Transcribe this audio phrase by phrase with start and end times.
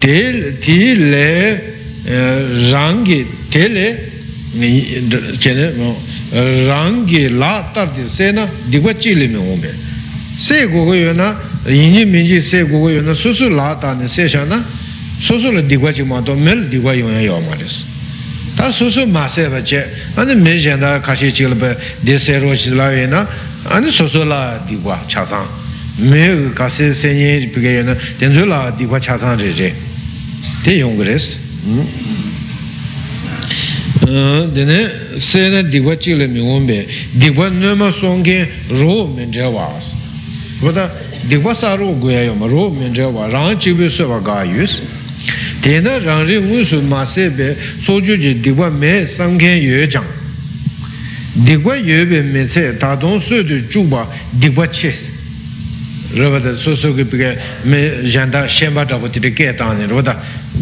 [0.00, 1.60] tī lē
[2.72, 3.20] rāngi
[3.52, 3.86] tē lē
[6.66, 9.72] rāngi lā tār tī sē na dīkwa chī lē mē ngō mē
[10.40, 11.34] sē gu yu na
[11.66, 14.62] yīñi mīñi sē gu yu na sū sū lā tā ni sē shā na
[15.20, 17.68] sū sū lā dīkwa chī mā tō mē lā dīkwa yu ya yō mā rē
[17.68, 17.84] sī
[18.56, 19.84] tā sū sū mā sē bā chē
[20.16, 23.06] āni mē shē ndā kā shē chī lā bā dē sē rō shī lā yu
[23.12, 23.26] na
[23.68, 25.44] āni sū sū lā dīkwa chā sāng
[26.08, 29.36] mē kā sē sē nyē pī kē yu na dēn sū lā dīkwa chā sāng
[29.36, 29.70] rē rē
[30.64, 31.36] tē yōng gu rē sī
[34.54, 34.78] dēne
[35.20, 36.78] sē na dīkwa chī lā mī ngōng bē
[37.22, 38.36] dīkwa nē mā sōng kē
[38.76, 39.94] rō mē rē wā sī
[40.64, 40.84] wā tā
[41.30, 44.04] dīkwa sā rō gu yā yō mā rō mē rē wā rāng chī bē sō
[44.10, 44.82] wā gā yu sī
[45.64, 47.54] tēnā rāng rī ngū sū mā sē bē
[47.86, 50.08] sō chū jī dīkwa mē sāng kē yō jāng
[51.46, 52.76] dīkwa yō bē mē sē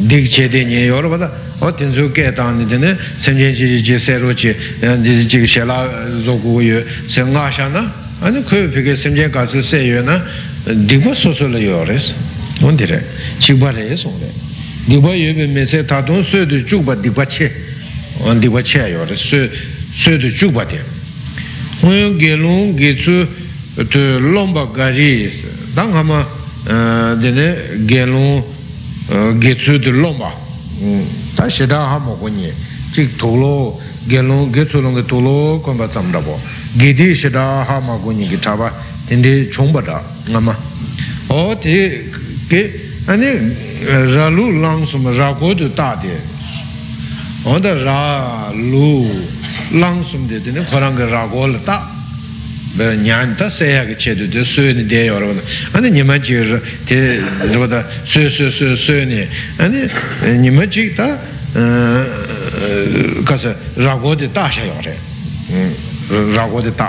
[0.07, 1.29] chē tē nyē yō rāba tā
[1.61, 4.55] o tē nē sēm chēn chī jī sē rō chī
[5.03, 5.79] jī kī shē lā
[6.23, 7.83] zō gu yō sē ngā shā na
[8.23, 10.23] a nī kō yō pī kē sēm chēn kā sī sē yō na
[10.69, 12.15] rē sī
[12.63, 13.01] wōn tī rē
[13.41, 14.31] chī bā rē sō rē
[14.87, 17.51] dīkwa yō bē mē sē tā tōng sō tu chūk bā dīkwa chē
[18.39, 20.79] dīkwa chē yō rē sō tu chūk bā tē
[21.83, 23.15] wọ́n yō gē lōng gē tsū
[23.87, 25.31] tu lomba gari
[25.75, 26.27] dang hama
[27.21, 27.55] dine
[27.87, 28.58] gelung
[29.39, 30.31] getsu tu lomba
[31.35, 32.53] ta shida hama kunye
[32.93, 36.39] chik tolo getsu longa tolo kumbha tsamdabo
[36.77, 38.73] gedi shida hama kunye ki chaba
[39.09, 40.55] dinde chungpa da ngama
[41.29, 42.11] o te
[42.49, 43.55] ke ane
[44.15, 46.13] ralu lang suma rako tu ta de
[47.45, 49.09] oda ralu
[49.73, 51.97] lang sum de dine koranga rako la ta
[52.79, 55.43] ñāñ tā sēyā kī chē tu tē sū ni dē rō na
[55.75, 56.39] āni nima chī
[56.87, 57.19] tē
[57.51, 59.27] rō tā sū sū sū sū ni
[59.59, 59.89] āni
[60.39, 61.09] nima chī tā
[63.27, 64.95] kāsa rāgō tē tā shā rē
[66.39, 66.89] rāgō tē tā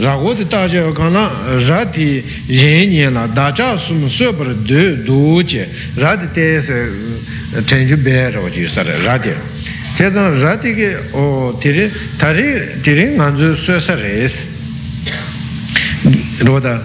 [0.00, 1.28] rāgō tē tā shā yō kā na
[1.68, 5.68] rā tī yē nye na dā chā sū mu sū par dū dū chē
[6.00, 6.76] rā tī tē sē
[7.68, 9.36] chēn chū bē rō chī sā rē rā tē
[9.98, 12.46] chē tā rā kī o tī rī tā rī
[12.80, 14.14] tī rī ngā sū rē
[16.40, 16.82] roda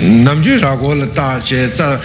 [0.00, 2.00] namju rago la ta che za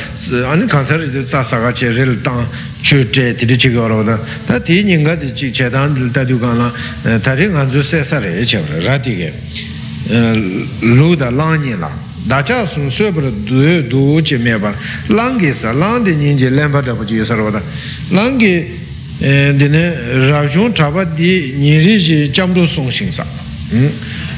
[0.50, 2.48] ani kansa ri za sa ga che ril ta
[2.82, 4.20] chu che ti ri chi go ro da.
[4.46, 6.72] Ta ti ning ga di chi che dan dil ta du ga la
[7.20, 9.34] ta ri ngan zu se sa re che ra ti ge.
[10.80, 11.90] Lu da la ni la.
[12.24, 14.74] Da cha sun su bra du du che me ba.
[15.08, 17.62] Lang ge sa lang de nin je len ba da bu ji sa ro da.
[18.10, 18.80] Lang ge
[19.20, 23.26] de ne ra jung cha ba di ni ri ji jam du song xing sa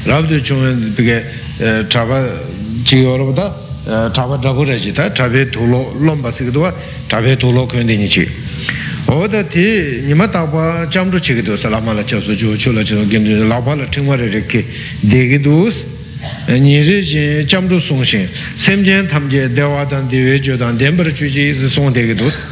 [0.04, 1.16] rābdhū chūngā pīkē
[1.88, 2.18] trāpa
[2.84, 3.46] chīgā wā rāpa tā
[4.12, 6.72] trāpa dhāgu rā chī tā trāpē tūlō lōmbā sīkā tuwa
[7.08, 8.26] trāpē tūlō kuyōndī nī chī
[9.08, 9.64] o tā tī
[10.08, 13.24] nima tāpa chāmdhū chīgā tuwa sā lāma lā chā sū chū chū lā chū gīm
[13.24, 14.64] chū lāpa lā tīngwā rā rā kī
[15.08, 15.84] dēgī tūs
[16.52, 18.28] nī rī chī chāmdhū sōng shīng
[18.60, 22.16] sēm jēn tam jē dēwā tān dēwē chū tān dēmbā rā chū chī sōng dēgī
[22.20, 22.44] tūs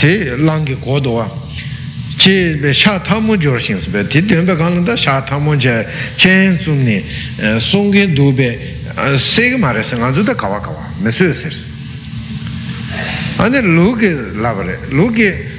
[0.00, 1.28] tī lāng kī kō tuwa
[2.26, 6.58] chi be sha tamu jor shing be ti den be da sha tamu je chen
[6.58, 7.00] zum ni
[7.60, 8.32] song ge du
[9.58, 11.48] ma re se zu da ka wa ka wa me su se
[13.36, 14.52] ane lu ge la
[14.90, 15.12] lu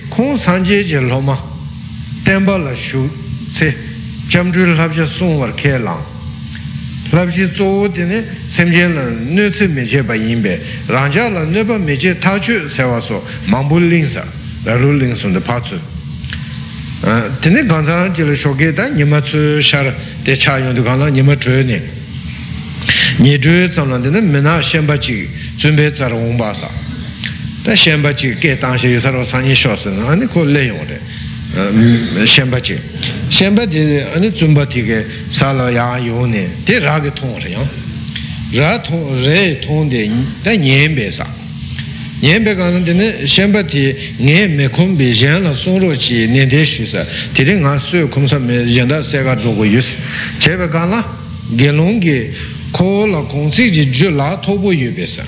[0.09, 3.09] kong san je je lo la shu
[3.49, 3.73] se
[4.27, 6.03] jam ju la je song war ke lang
[7.11, 10.59] la ji zo de ne sem je la ne se me je ba yin be
[10.89, 12.37] la ne ba me je ta
[12.99, 14.25] so mang ling sa
[14.65, 15.61] la ru ling sun de pa
[17.39, 21.63] tene gansana jile shoge da nima tsu shar de cha yung du gana nima zhuyo
[21.63, 21.81] ne
[23.19, 26.69] nye zhuyo tsamla tene mena shenpa chi zunpe tsar wongpa sa
[27.63, 30.85] da shenpa chi ke tangshe yu saro sanyi sho se na ane ko le yung
[30.85, 32.77] de shenpa chi
[33.29, 33.79] shenpa di
[34.13, 37.69] ane zunpa ti ke sala ya yung ne de ra ge tong re yang
[38.51, 40.09] ra tong re tong de
[40.43, 41.25] da nyen be sa
[42.21, 46.85] nyembe kāna tene shenpa ti nge me kumbhi yen la song ro chi nende shu
[46.85, 47.05] sa.
[47.33, 49.95] Tiri ngā suyo kumsa me yenda sega drogo yus.
[50.39, 51.03] Chebe kāna
[51.55, 52.33] gelong ki
[52.71, 55.23] ko la kongsi ji ju la tobo yu be sa.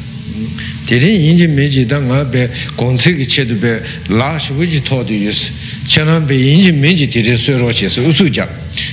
[0.86, 4.82] Tiri yinji me ji da ngā be kongsi ki che du be la shivu ji
[4.82, 5.52] to du yus.
[5.86, 8.50] Chena be yinji me ji tiri suyo ro chi sa usu jak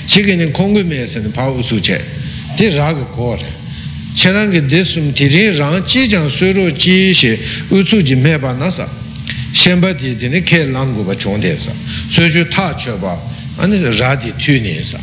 [0.06, 1.98] chigi ni konggu me sa ni pa usu che.
[2.56, 3.64] Ti raga ko re
[4.16, 8.88] charangi desum tirin rang chi jang suru chi shi utsu ji meba nasa
[9.52, 11.70] shenpa di dine ke langu ba chongde sa.
[12.08, 13.16] Suju ta che ba
[13.56, 14.98] ane ra di tu ne sa.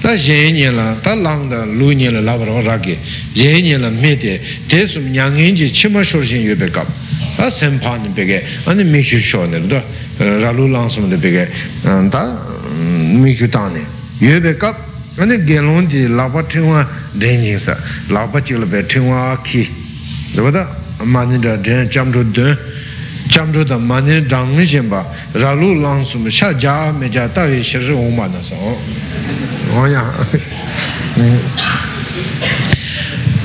[0.00, 2.96] Ta yen nye la ta lang da lu nye la labar wa ragi
[3.32, 6.86] yen nye la me de desum nyangin ji chi ma shur shin yube kap
[7.36, 9.82] ta senpa ni pege ane mi shu sho ne da
[10.16, 11.46] ra lu lang sum de pege
[11.82, 12.22] ta
[12.78, 13.84] mm, mi shu ta ne
[14.18, 14.74] yube kap
[15.16, 17.76] ane gelon di labar tingwa dren jing sa
[18.08, 19.68] lakpa chikla pe tingwa ki.
[20.34, 20.66] Zabada
[21.04, 22.56] mani dra dren chamdru dren
[23.28, 25.04] chamdru da mani drangi shenpa
[25.34, 28.54] ralu lang sum sha ja me ja tawe shir oma na sa.
[29.76, 30.04] Oya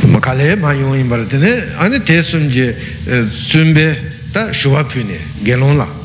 [0.08, 2.76] makale ma yung imbar tene ane te sum je
[3.08, 3.98] eh, sumbe
[4.32, 6.05] ta shuwa pyune gelon la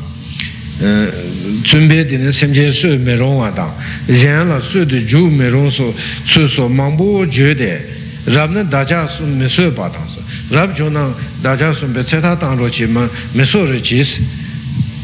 [1.62, 3.71] tsumbe tene semje su me rong wa tang
[4.06, 5.94] yen la su de ju me rong so
[6.25, 7.85] su so mangbo je de
[8.25, 12.03] rab na daja sum me su pa tang sa rab jo nang daja sum be
[12.03, 14.25] ceta tang ro chi ma me so re chi si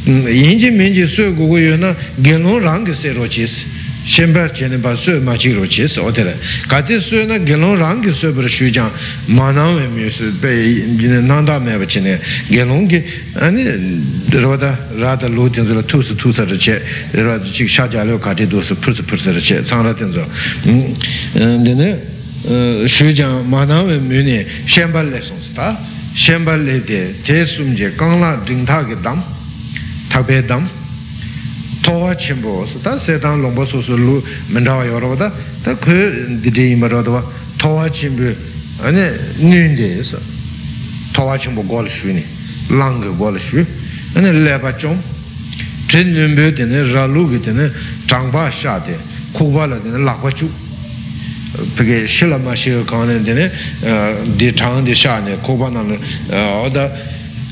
[0.07, 3.47] yin ji min ji su gu gu yu na gelong rang ge se ro chi
[3.47, 3.76] si
[4.07, 6.39] shenpa chene pa suyo ma chik ro che se o tere
[6.69, 8.89] kati suyo na gelong rangi suyo para shu jang
[9.27, 10.85] ma nang we mi su pe
[11.23, 13.03] nanda me pa chene gelong ki
[13.35, 13.65] ani
[14.31, 16.81] rwada rada lo tenzo la tu su tu sa ra che
[17.11, 19.83] rwada chik sha ja leo kati do su pur su pur sa ra che tsang
[19.83, 20.25] ra tenzo
[20.63, 22.01] dine
[22.87, 25.77] shu jang ma nang mi ne shenpa le song su ta
[26.15, 29.21] shenpa le de te sum je kang la ding ta ki dam
[30.09, 30.76] tak pe dam
[31.87, 35.93] towa chenpo sa ta setang longpa su su lu mendawa yorwa ta ta ku
[36.41, 37.23] didi ima rwa
[37.57, 38.25] towa chenpo
[38.83, 40.19] ane nyunde sa
[41.13, 42.25] towa chenpo gola shu ni
[42.71, 43.65] langa gola shu
[44.15, 45.01] ane lepa chom
[45.87, 47.71] chen nyunbe dine ralu ki dine
[48.07, 48.99] changpa sha de
[49.31, 50.51] kukpa la dine lakpa chu
[51.77, 53.49] peke shila ma shiga kaane dine
[54.35, 55.85] di chang di sha ne kukpa na
[56.63, 56.91] oda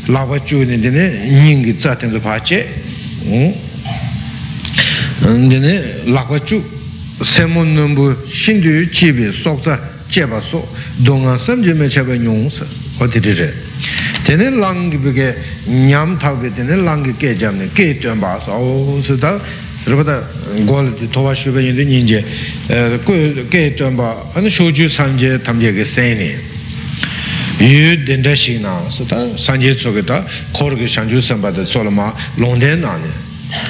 [0.07, 2.67] lakpa chu dine nyingi tsa tenzo pa che
[5.23, 6.63] dine lakwa chu
[7.21, 9.79] semo nambu shindu chibi sokza
[10.09, 10.67] cheba so
[10.97, 12.65] donga samje me cheba nyung sa
[12.99, 13.53] o di dire
[14.25, 15.35] dine langi bige
[15.67, 19.41] nyam tawbe dine langi ke jamne ke tuan ba sa o su da
[19.85, 20.27] rupata
[20.65, 22.25] gola di towa shubha yindu nyingje
[23.49, 26.35] ke tuan ba ane shoju sanje tamje ke seni
[27.59, 31.91] yu denda shik na sa ta sanje tsoke ta kor ke shanju samba da sola
[31.91, 32.99] ma longden na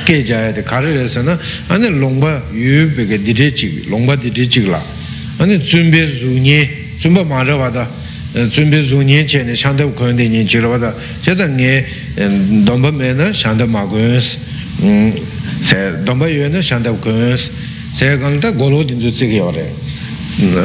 [0.04, 1.38] kē jāyā tē kārī rē sā na
[1.72, 4.80] ānē lōngbā yu bē kē dīdē chīk lōngbā dīdē chīk lā
[5.40, 6.58] ānē dzūmbē zūnyē
[7.00, 7.86] dzūmbā mā rā wā tā
[8.34, 10.90] dzūmbē zūnyē chē nē shāntā kōyōn tē nyē chī rā wā tā
[11.22, 11.32] chē
[13.14, 14.22] na shāntā mā kōyōn
[15.64, 17.38] sē dōmbā yu na shāntā kōyōn
[17.94, 19.66] sē kāng tā gōlō tīn dzū tsī kī yā rē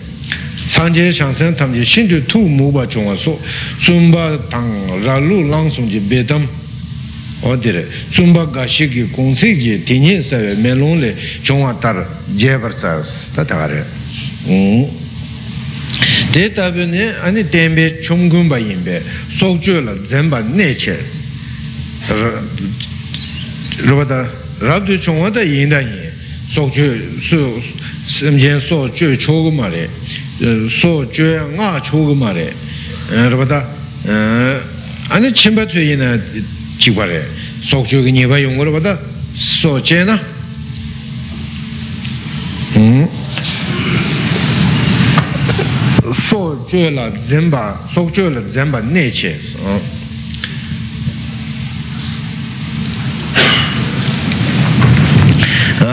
[0.66, 3.38] sanje shangsen tam ji shin tu tu mu ba chung wa so
[3.78, 6.46] sumba tang ra lu lang sum ji be dam
[7.40, 11.00] o dire sumba ga shi ki kong si ji ti ni sa we me long
[11.00, 13.02] le chung wa tar je bar sa
[13.34, 13.84] ta ta re
[16.32, 19.02] de tabi ne ani tenbe chung gun ba yin be
[19.34, 20.96] sok jo la zen ba ne che
[23.83, 24.19] rūpa tā
[24.63, 26.11] rāb tu chōngwa tā yin tā yin
[26.51, 26.87] sōk chū
[27.23, 27.39] sū
[28.07, 29.87] sim jian sō chū chō gu ma rē
[30.67, 32.47] sō chū ngā chō gu ma rē
[33.31, 33.61] rūpa tā
[35.15, 36.17] ane chimba tsui yin na
[36.77, 37.23] jī kwa rē
[37.63, 38.97] sōk chū ki nipa yung rūpa tā
[39.39, 40.19] sō chē na
[46.11, 50.02] sō chū la zenpa sōk chū la zenpa nē chē sō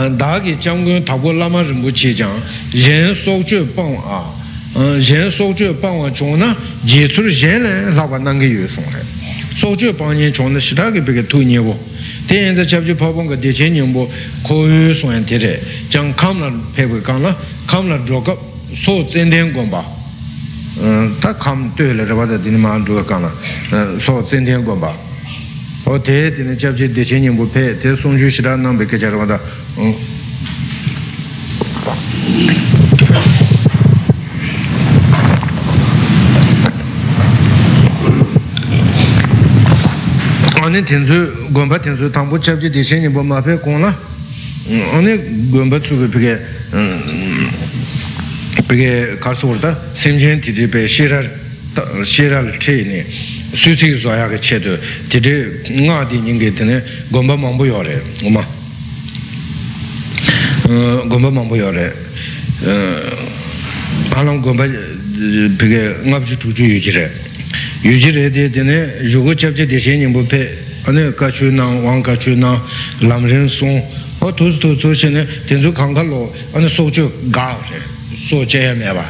[0.08, 2.36] dāgi jānggō tāpo lāma rīmbu chī jāng
[2.72, 4.20] yēn sōk chū bāng ā
[4.96, 6.54] yēn sōk chū bāng wā chōng na
[6.86, 9.02] jī tsū rī yēn lē lāpa nāngi yu sōng rē
[9.60, 11.74] sōk chū bāng yēn chōng na shirā kī bī kī tū nye bō
[12.30, 14.06] tē yēn dā chab chū pā bōng kā chē nying bō
[14.46, 15.52] kō yu sōng yēn tē rē
[15.90, 17.34] jāng kām lā pē bī kāng lā
[17.66, 18.38] kām lā rō kāp
[18.72, 19.84] sō tsēn tēng gōng bā
[21.20, 23.30] tā kām tē lē rā bā tā tī mā rō kāng lā
[23.98, 25.09] sō tsēn tēng gōng bā
[25.90, 29.40] o te tene chabche deche nyingbo pe te songchu shira nambe kachar wada
[40.62, 43.92] ane tenzu gomba tenzu tangpo chabche deche nyingbo ma pe kong la
[44.92, 45.18] ane
[45.50, 46.38] gomba tsugu pige
[48.68, 51.28] pige karsu warda semchen titi pe shirar
[52.04, 54.78] shirar che ne susi zoya ka che tu
[55.08, 58.46] titi nga di nyingi tene gomba mambu yore uma
[61.06, 61.94] gomba mambu yore
[64.14, 64.66] alam gomba
[65.56, 67.10] pige ngabji tuju yujire
[67.82, 72.60] yujire de tene yugo chabje deshe nyingbu pe ane kachu nang wang kachu nang
[73.00, 73.82] lam rin song
[74.20, 77.80] o tu tu tu shi ne tenzu kanka lo ane so chu ga re
[78.16, 79.04] so che ya me ba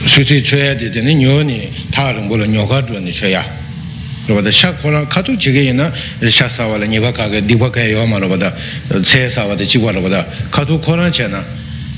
[0.05, 2.85] su si che ya de de ni nyo ni ta ring bo le nyo ga
[2.85, 3.57] zhu ni che ya
[4.29, 5.89] rōpa shā kōrā kātū chīgē yinā
[6.29, 8.53] shā sāvā lā nīpa kāgē dīpa kāyā yō mā rōpa dā
[9.01, 10.21] tsē sāvā dā chīgwa rōpa dā
[10.53, 11.41] kātū kōrā chē na.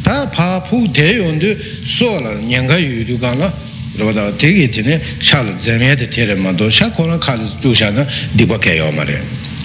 [0.07, 1.51] Tā pā pū tē yōndu
[1.83, 6.07] sō lā nyāngā yu yu kā lā tē kī tī nē shā lā dzēmē tē
[6.09, 8.07] tē rē mā tō shā kōrā kātū chū shā na
[8.37, 9.19] dīpa kāyā yō mā rē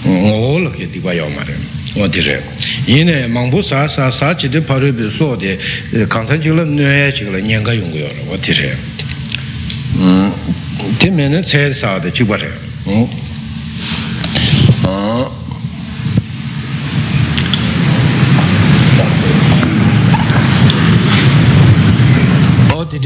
[0.04, 1.54] ngō lā kē dīpa yō mā rē
[1.96, 2.36] ngō tī rē
[2.90, 5.56] yinā māngbō sā sā sā chī tē pā rē bē sō tē
[6.10, 8.70] kāngsā chī lā nyā chī lā nyāngā yōng yō rō tī rē
[11.00, 12.50] tē mē nē tsē sā dā chī bā rē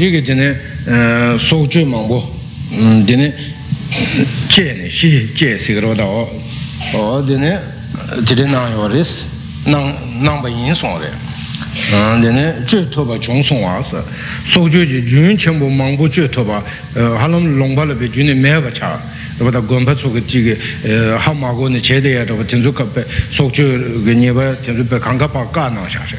[0.01, 0.47] o tē tē kē tē nē
[1.37, 2.19] sō chū māngbō
[3.05, 3.27] tē nē
[4.49, 6.25] chē nē shī chē sī kā rō dā o
[6.97, 7.51] o tē nē
[8.25, 9.29] tē tē nāng yō rē sī
[9.69, 11.11] nāng bā yīn sōng rē
[12.19, 14.01] dine zhe toba chung song wa se
[14.45, 17.93] so ju ji jun chen bu mang bu zhe toba ha lam long ba le
[17.93, 18.99] be jun ne me ba cha
[19.37, 20.57] ba da gon pa su ge ji ge
[21.17, 24.13] ha ma go ne che de ya da tin zu ka pe so ju ge
[24.13, 26.17] ne ba tin zu pe kang ka pa ka na sha she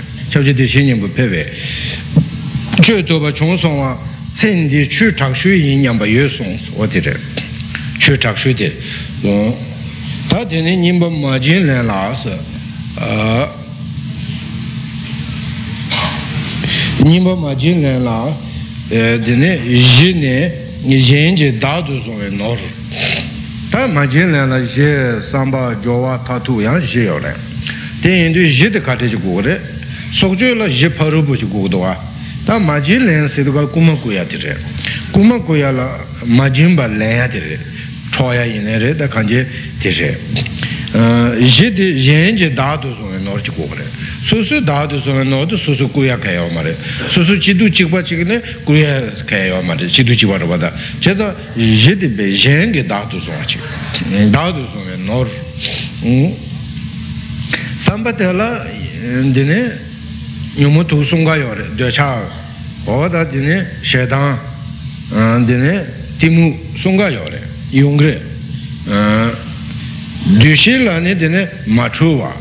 [2.83, 3.97] ji zhe toba chung song wa
[4.31, 7.17] sen di chu chak shu yin yang ba yue song wo de de
[7.99, 8.73] chu chak shu de
[10.29, 12.31] ta de ne nin ba ma jin le la se
[17.05, 18.35] nimba ma jin len la
[18.89, 20.53] dine ji ne
[20.85, 22.59] yin je da du song we nor
[23.71, 27.35] ta ma jin len la je samba jowa tatu yang je yo le
[28.01, 29.61] ten yin du ji de ka te ji gu re
[30.13, 31.97] sok jo la je pa ru bu ji gu do wa
[32.53, 34.57] ta ma jin len se du ka kuma ku ya de re
[35.11, 35.89] kuma ku ya la
[36.25, 37.59] ma jin ba len ya de re
[38.11, 39.47] cho ya yin re da kan je
[39.81, 40.19] de re
[41.41, 43.85] ji de yin je da du song we nor ji gu re
[44.23, 46.75] susu dādu sōna nōdu susu kuyā kaya wā
[47.09, 52.29] susu chidu chikpa chikne kuyā kaya wā mārē chidu chikpa rā bādā chedā jidi bē
[52.37, 53.61] yēngi dādu sōna chik
[54.31, 55.27] dādu sōna nōr
[57.81, 58.49] sāmba tēlā
[59.33, 59.73] dine
[60.61, 62.42] nyumu tu sūngā yō rē
[62.87, 64.37] owadā dine shēdāng
[65.47, 65.85] dine
[66.19, 66.51] timu
[66.83, 67.41] sūngā yō rē
[67.79, 68.15] yung rē
[70.43, 72.33] dūshī lāni dine māchū wā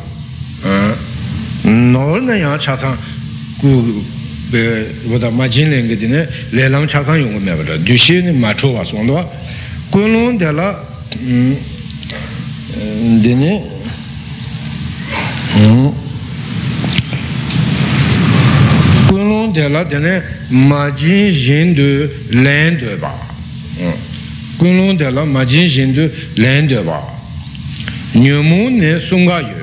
[1.65, 2.98] nōr nā yāng chāsāng
[3.62, 4.01] gu
[4.51, 4.62] bē
[5.12, 6.25] wadā mā jīn lēng gā dīne
[6.57, 9.07] lē lāng chāsāng yōng gā mē bā rā dū shī nī mā chō wā sōng
[9.07, 9.24] dō
[9.93, 10.67] gu lōng dē lā
[13.24, 13.51] dīne
[19.10, 19.17] gu
[19.90, 20.22] dē lā dīne
[20.70, 22.10] mā jīn jīn dū
[22.44, 23.12] lēng dō bā
[24.60, 27.00] gu lōng dē lā mā jīn jīn dū lēng dō bā
[28.16, 29.62] nyū mū nē sōng gā yō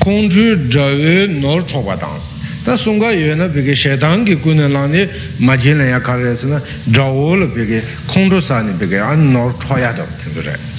[0.00, 2.32] kongzhu zhawe nor chokpa dansi
[2.64, 5.06] ta sunga yue na peke shetangi kune lani
[5.38, 6.60] majin la ya karesi na
[6.90, 10.69] zhawo la peke kongzhu sani peke an nor choya dam tindu re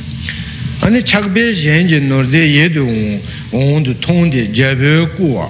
[0.82, 2.88] ani chakbe shenji nor de ye du
[3.52, 5.50] ong du tong de jebe kuwa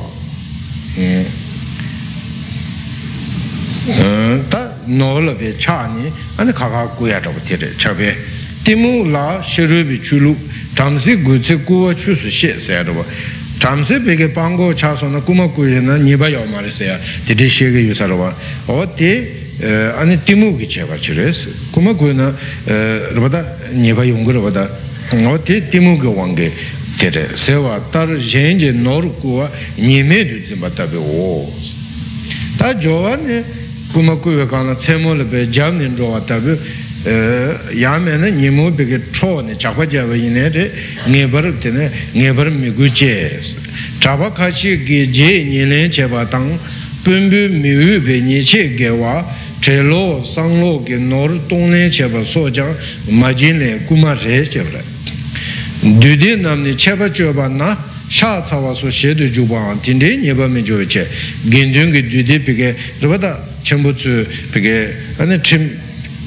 [4.50, 8.16] ta nor la pe cha ni ani kaka kuya dam tiri chakbe
[8.64, 10.36] timu la shirubi chulu
[10.76, 13.06] tamsi gutsi kuwa chusu she rwa
[13.58, 17.48] chamse peke pango chaso na kuma kuye na nipa yao ma re se ya tete
[17.48, 18.34] shege yu sarwa
[18.66, 19.32] o te
[19.98, 22.34] ane timu ki cheba chires kuma kuye na
[22.66, 24.32] rabada nipa yungu
[25.12, 26.51] rabada o te timu ki wange
[26.98, 31.51] tere sewa tar shenje nor kuwa nime du zimba tabi o
[32.58, 33.44] ta jowa ne
[33.91, 36.58] kuma kuye kana tsemo lepe jam nin jowa tabi
[37.03, 40.65] yāme na nīmo bīgī chō nī chākpa jāwa yinē rī
[41.10, 43.41] ngēbar tēne ngēbar mīgū jē
[44.00, 46.46] chāpa kāchī gī jē nīlēn chē bā tāng
[47.01, 49.18] pūmbū mīwū bē nī chē gē wā
[49.65, 52.77] chē lō sāng lō gī nōr tōng lēn chē bā sō jāng
[53.18, 54.86] mā jīn lēn kūmā rē chē bā
[55.82, 57.76] dūdī namni chepa choba na
[58.08, 61.08] shā cawa su shedu jubwa tindē nyeba mi choba che.
[61.44, 65.70] Gendungi dūdī pike rupata chenpo tsu pike ane chim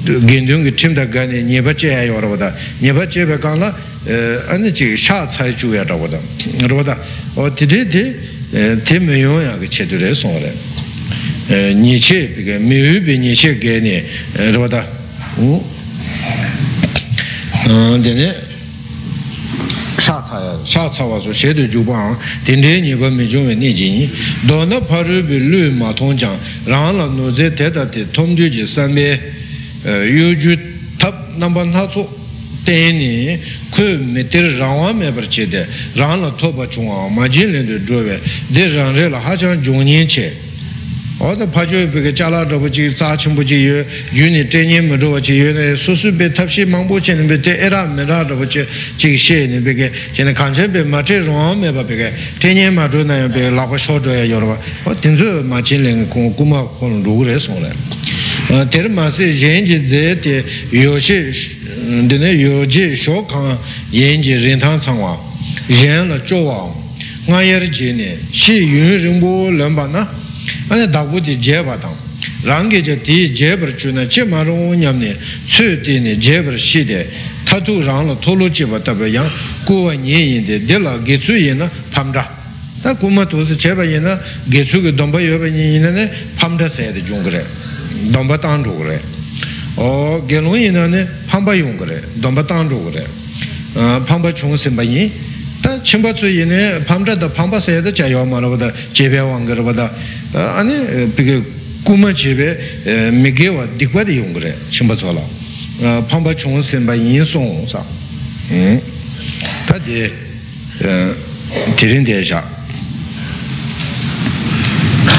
[0.02, 3.74] gendungi chimda gani nyeba che ayo rupata nyeba che pa kaala
[4.48, 6.18] ane chi shā cai chuya rupata
[6.66, 6.98] rupata
[7.34, 8.14] o tindē ti
[8.82, 10.52] te me yon ya ke che tu re song re.
[11.74, 14.02] Nye che pike me yu pi nye che gani
[14.50, 14.84] rupata
[18.00, 18.43] dine shā
[20.64, 24.06] shā tsāwā su shē tu jūpāṅ, tīndē nīpa mī chūngwē nī jīñi,
[24.48, 26.36] dō na pārū bī lū mā tōng chāng,
[26.66, 29.08] rāng lā nō zē tē tā tē tōm tū jī sān bē,
[30.10, 30.56] yū jū
[30.98, 32.06] tab nāmbā nā tsū,
[32.64, 33.38] tēnī,
[33.74, 37.28] kū mē tēr rāng wā mē par chē tē, rāng lā tō pa chūngwā, mā
[37.28, 38.18] jīn lē tu chō wē,
[38.54, 40.08] dē rāng rē lā hā chāng jōng nian
[41.24, 44.96] chē, oda pacho peke chala dhaba chi tsa chimbo chi yu yu ni tenye me
[44.96, 48.04] dhaba chi yu ne su su pe tapshi mangpo chi ne pe te era me
[48.04, 48.64] ra dhaba chi
[48.96, 52.70] chi she ne peke chi ne kanche pe ma che rong me pa peke tenye
[52.70, 56.06] ma dhaba na ya peke lakwa sho dhaba ya yorwa o tenzo ma chi ling
[56.08, 58.66] kong kuma kong lu re song le.
[58.68, 61.32] Tere ma se yen ji ze te yo shi
[62.06, 63.58] dine yo ji sho kang
[63.90, 65.18] yen ji rin tang chang wa.
[65.66, 66.82] Yen la zho wa.
[67.26, 70.22] Nga yer ji ne shi yun rinpo len na
[70.68, 72.04] ane dāgu di jeba tāng
[72.44, 76.58] rāngi ja di jebar chu na che ma rōng ñam ne tsū di ne jebar
[76.58, 77.08] shi de
[77.44, 79.28] tatu rāng la tolu jeba taba yang
[79.64, 82.28] kuwa nye yin de de la ge tsū yin na pam ra
[82.82, 86.10] tā kuma tu si cheba yin na ge tsū ki domba yoba yin yin ne
[86.36, 87.44] pam ra saya de jung kare
[88.10, 89.00] domba tāng ru kare
[89.76, 93.06] o ge lōng yin na ne pamba yung kare domba tāng ru kare
[94.04, 95.10] pamba chung simba yin
[95.62, 98.48] tā chimba tsū yin ne pam ra da pamba saya da cha yo ma ra
[98.48, 99.90] wada jebe wang kare wada
[100.33, 101.41] 아니 비게
[101.83, 105.21] 꾸마 집에 미게와 디과디 용그래 심바초라
[106.09, 107.83] 팜바 총은 선바 인송사
[108.51, 108.81] 음
[109.67, 110.11] 다디
[111.77, 112.43] 디린데샤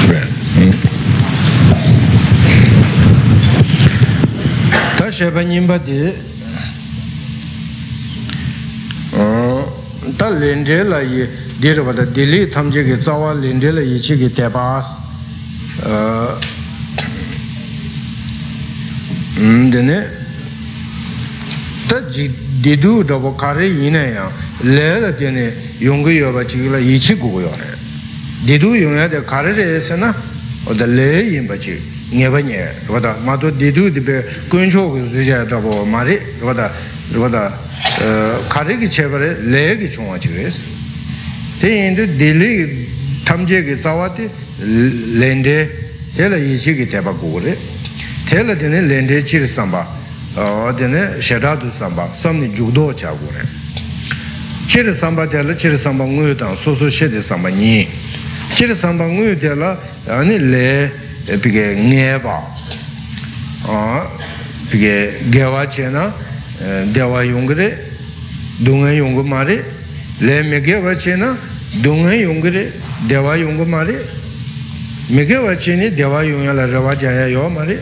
[0.05, 0.21] 그래
[4.97, 6.15] 다셔바 님바디
[9.13, 11.27] 어다 렌데라 이
[11.61, 15.04] 디르바다 딜리 탐제게 자와 렌데라 이치게 대바스
[19.70, 20.08] dine
[21.86, 27.76] ta ji didu dhaba kare inaya le la dine yungu yoba chigila ichi gugu yore
[28.44, 30.14] didu yunga de kare re se na
[30.64, 31.78] oda le yinba chi
[32.10, 36.72] nyeba nye wada mato didu dibe kuncho gu suja dhaba mari wada
[37.14, 37.52] wada
[38.48, 40.32] kare ki chebare le ki chunga chig
[41.58, 42.88] te yindu dili
[43.24, 44.28] tamje ki zawati
[44.60, 45.56] lende
[46.16, 47.52] tēla yīshī kī tēpa kūgurē
[48.30, 49.82] tēla tēne lēndē chīr sāmbā
[50.78, 53.44] tēne shērādū sāmbā samni yugdō chā kūgurē
[54.72, 57.84] chīr sāmbā tēla chīr sāmbā ngūyū tāng sūsū shēdē sāmbā nī
[58.56, 59.76] chīr sāmbā ngūyū tēla
[60.16, 62.40] āni lē pīkē ngē bā
[64.72, 64.96] pīkē
[65.36, 66.08] gēwā chē na
[66.96, 67.70] dēwā yungurē
[68.64, 69.60] dūngā yungu mārē
[70.24, 71.34] lē mē gēwā chē na
[71.84, 72.70] dūngā yungurē
[73.10, 73.68] dēwā yungu
[75.06, 77.76] mārē mīkē wācī dewa yuñyā la rāvā jāyā yō mā rī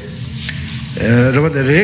[1.32, 1.80] rāvā dā rē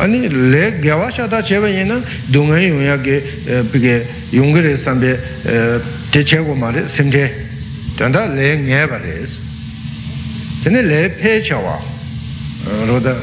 [0.00, 2.00] anī lē gyāvā shātā chēvā yinā
[2.32, 3.16] dūngā yuñyā kē
[3.72, 3.94] pīkē
[4.32, 5.16] yuṅgā rē sāmbē
[6.10, 7.28] tē chē gu mā rī simtē
[7.98, 9.44] tāndā lē ngē bā rē sī
[10.64, 11.76] tēne lē pē chā wā
[12.88, 13.14] rāvā dā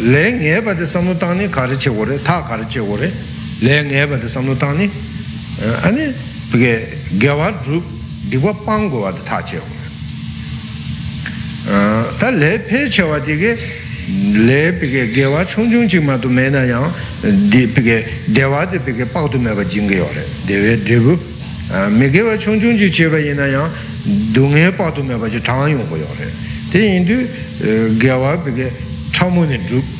[0.00, 3.12] lē ngē bā dā samnū tāngi kārī chē gu rē tā kārī chē gu rē
[3.62, 4.88] lē ngē bā dā samnū tāngi
[5.84, 6.08] anī
[6.50, 6.72] pīkē
[7.20, 7.84] gyāvā rūp
[8.32, 8.88] dīvā pāṅ
[9.28, 9.60] tā chē
[12.22, 13.50] tā lē pē chāvā tīkē
[14.46, 16.86] lē pīkē gēvā chōngchōng chīk mā tu mē na yāng
[17.74, 17.96] pīkē
[18.30, 21.16] dēvā tī pīkē pāk tu mē bā jīng yō rē dēvē dēvū
[21.98, 23.66] mē gēvā chōngchōng chīk chē bā yī na yāng
[24.38, 26.28] dūngē pāk tu mē bā jī chāng yōng kō yō rē
[26.70, 27.16] tē yīn tū
[27.98, 28.70] gēvā pīkē
[29.10, 29.90] chā mō nī rūp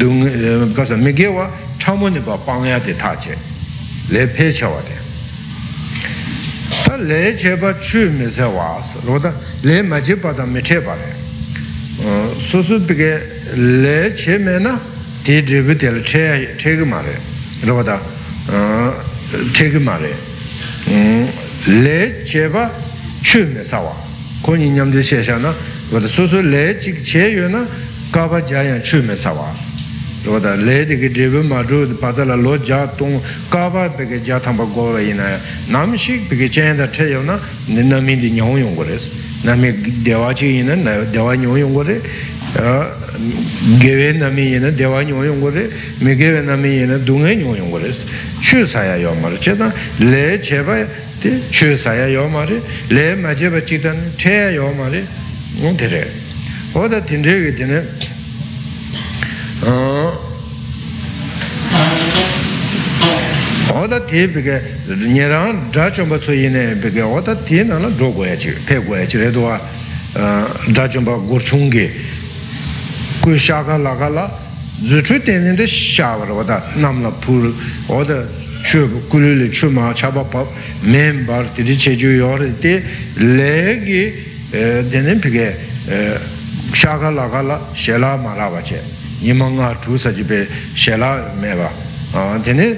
[0.00, 3.36] dūngē kāsā mē gēvā chā mō nī bā pāng yā tē tā chē
[4.08, 4.96] lē pē chāvā tē
[6.86, 9.36] tā lē chē bā chū mē sē wā sā rō tā
[9.68, 11.25] lē mā chē bā tā mē chē bā rē
[12.38, 14.78] susu pike le che me na
[15.22, 17.18] di dribu tela che che ma re
[17.62, 18.00] rwa da
[19.52, 20.14] che ma re
[21.64, 22.70] le che ba
[23.22, 23.94] chu me sawa
[24.40, 25.54] koni nyamde she sha na
[26.04, 27.66] susu le chik che yo na
[28.10, 29.74] ka ba chu me sawa
[30.26, 31.40] na kā bā jā yā chū mē sā wā sā rōda lē tī kī drīvī
[31.46, 35.38] mā rū pāca lā lō jā tōng kāpā pī kī jā thāmbā gōwa yī na
[35.70, 38.84] nām shīk pī kī chēn dā chē yaw na nā mī tī nyōng yōng gō
[38.84, 39.10] rē sī
[39.46, 39.72] nā mī
[40.04, 40.74] dēwā chī yī na
[41.14, 42.00] dēwā nyōng yōng gō rē
[43.78, 47.92] gewe nami yina dewa nyo yung gore, me gewe nami yina dunga nyo yung gore,
[48.40, 50.86] chu saya yo mara, che dan le cheba
[51.20, 52.54] di chu saya yo mara,
[52.88, 54.98] le ma cheba chikdan che yo mara,
[55.60, 56.10] ngon tere.
[56.72, 57.86] Oda tindre ge dine,
[63.72, 64.62] oda ti peke
[65.06, 69.18] nyerang dra chomba tsu yine peke oda ti nana dro goya chi, pe goya chi
[69.18, 69.60] re duwa
[70.66, 71.90] dra chomba gur chungi.
[73.20, 74.30] Ku shaka laka la
[74.86, 77.52] zu chu teni de shawar oda namla pur
[77.86, 78.26] oda
[78.62, 80.46] chu kulu li chu ma chaba pap
[80.80, 82.80] men bar tiri che ju yor ti
[83.14, 84.12] le gi
[84.50, 85.56] dene peke
[86.72, 88.80] shaka laka la shela ma ra wa che
[89.20, 91.70] nima nga tu sa jibe shela mewa
[92.42, 92.76] tene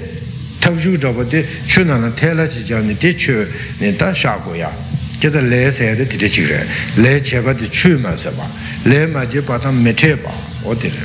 [0.59, 3.45] tabshu dhaba te chu nana tela chi jani te chu
[3.77, 4.71] nita shaku ya
[5.19, 8.47] keda le saya de tiri chik re le cheba de chu ma se ba
[8.83, 10.31] le ma je patam me che ba
[10.63, 10.97] o tiri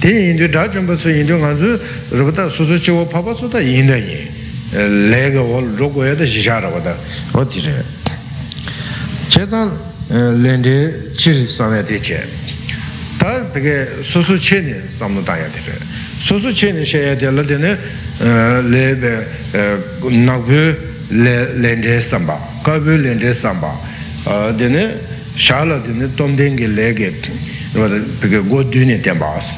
[0.00, 1.78] te indu dha chumba su indu nga zu
[2.10, 4.30] rupata su su chi wo papa su ta inda yi
[4.70, 6.96] le ga wo rogo ya da shisha raba da
[7.32, 7.72] o tiri
[9.28, 9.72] che zang
[10.06, 12.26] lende chiri samaya de che
[13.18, 15.78] ta peke su su che ni sam nu da ya di re
[16.18, 17.76] su su che ni she ya di la di ne
[18.62, 19.26] le be
[20.08, 20.76] nakbu
[21.08, 23.76] lendre samba kabu lendre samba
[24.54, 24.98] dine
[25.34, 27.12] shala dine tomdengi lege
[28.20, 29.56] peke go dune tenpa as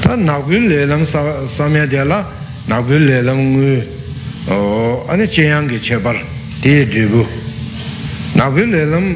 [0.00, 2.26] ta nakbu lelam samya de la
[2.66, 3.84] nakbu lelam ngu
[5.08, 6.16] ane cheyangi chebar
[6.60, 7.26] diye dribu
[8.34, 9.14] nakbu lelam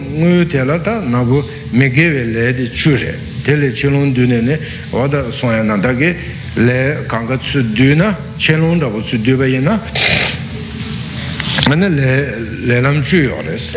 [1.74, 4.58] de nakbu megewe le di chure tele chilung dune ne
[4.90, 6.16] oda soya nanda ge
[6.54, 9.80] le kanga tsu du na chen long rabu tsu du bayi na
[11.70, 13.76] ane le le lam chu yo res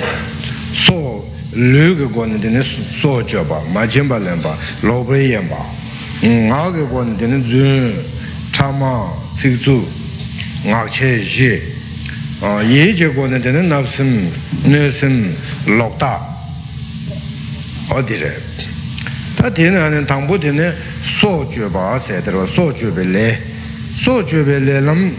[0.73, 5.27] so lu ge guan dine so jo ba ma jen ba len ba lo bai
[5.27, 5.57] yen ba
[6.21, 7.93] nga ge guan dine zun
[8.51, 9.85] cha ma sik zu
[10.63, 11.59] nga che ji
[12.67, 14.29] ye je guan dine nab sim
[14.63, 15.33] ne sim
[15.65, 16.36] lok da
[17.89, 18.41] o di re
[19.35, 23.39] ta dine ane tangpo dine so ju ba se ro so ju be le
[23.95, 25.13] so ju be le lam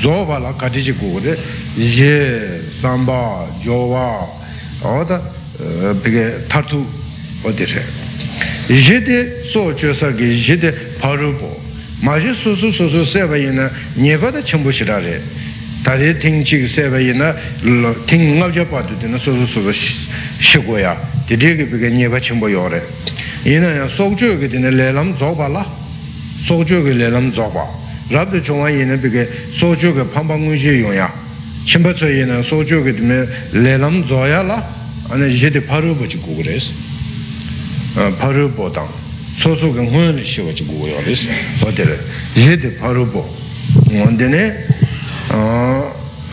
[0.00, 1.36] zo ba la ka ji gu de
[1.74, 4.26] je sam ba jo wa
[4.82, 5.20] o da
[6.02, 6.86] be ge tar tu
[7.42, 7.64] o de
[8.68, 11.60] je so ju sa ge je de pa ru bo
[12.02, 14.70] ma ji su su su su se ba yin na nye ba da chen bu
[14.70, 15.20] shi ra re
[15.82, 17.34] ta re ting chi se ba yin na
[18.06, 19.72] ting ngab ja pa du de na su su su
[20.38, 20.96] shi gu ya
[21.32, 22.82] 디디게 비게 녀바 첨보 요래
[23.46, 25.64] 이나야 속주게 되네 레람 조발라
[26.44, 27.80] 속주게 레람 조바
[28.12, 31.08] rabdi chungwa yina bige sochu ge pampanggun shi yungya
[31.64, 34.62] shimbachwa yina sochu ge dime lelam zoya la
[35.08, 36.72] ane yedi parubo chi gugu res
[38.18, 38.88] parubo dang
[39.38, 41.26] sochu ge ngun li shiwa chi gugu yung res
[41.64, 41.96] wadere
[42.34, 43.24] yedi parubo
[43.88, 44.52] ngondene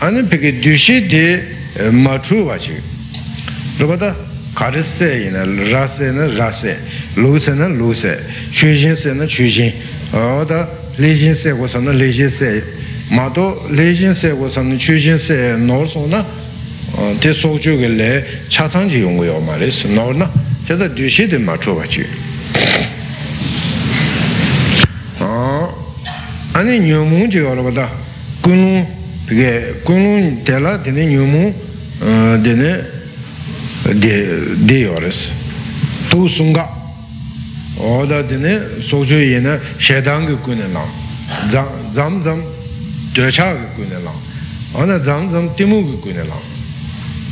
[0.00, 1.40] ane bige dushi di
[1.88, 2.76] matruwa chi
[3.78, 4.14] rupata
[4.60, 6.74] kāri sē yinā rā sē na rā sē,
[7.16, 8.12] lū sē na lū sē,
[8.52, 9.72] chū jīn sē na chū jīn,
[10.12, 10.66] oda
[11.00, 12.50] lē jīn sē gu sā na lē jīn sē,
[13.16, 16.20] mā tō lē jīn sē gu sā na chū jīn sē nōr sō na,
[17.24, 18.10] tē sōk chū gī lē
[18.52, 20.28] chā tāng jī yōng gu yō mā rē sē, nōr na,
[20.68, 22.04] tē tā dū shī tē mā chō bā chī.
[26.60, 27.88] Āni nyō mūng jī yō rā bā tā,
[28.44, 28.86] guñ lūng,
[29.88, 31.52] guñ lūng tē lā tē nyō mūng,
[32.44, 32.99] tē nē
[34.68, 35.30] yores
[36.08, 36.68] tu sunga.
[37.78, 40.88] Oda dine soju yena shedan ge kune lang
[41.94, 42.42] zam zam.
[43.12, 43.28] Ge
[43.74, 44.14] kune lang
[44.74, 46.42] ona zam zam timu lang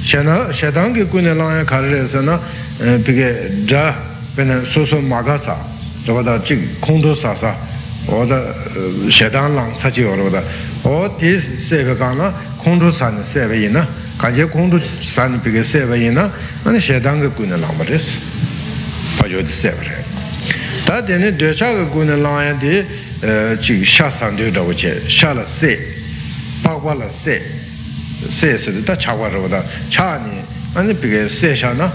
[0.02, 2.40] shena shedan ge kune lang ya kare sa na
[3.04, 3.94] pige ja
[4.34, 5.56] pena so so maga sa
[6.04, 7.54] roda chi kondo sa sa
[8.08, 8.54] oda
[9.08, 10.42] shedan lang sa chi roda
[10.82, 13.12] o ti se ge ga na kondo sa
[14.23, 16.31] ne se ve yina 간제 공도 산 비게 세바이나
[16.63, 18.19] 아니 셰당가 꾸나 라마레스
[19.19, 19.89] 바조드 세브레
[20.85, 22.85] 다데네 데차가 꾸나 라야데
[23.59, 25.79] 지 샤산데 더버체 샤라 세
[26.63, 27.41] 바과라 세
[28.29, 30.41] 세스도 다 차와로다 차니
[30.75, 31.91] 아니 비게 세샤나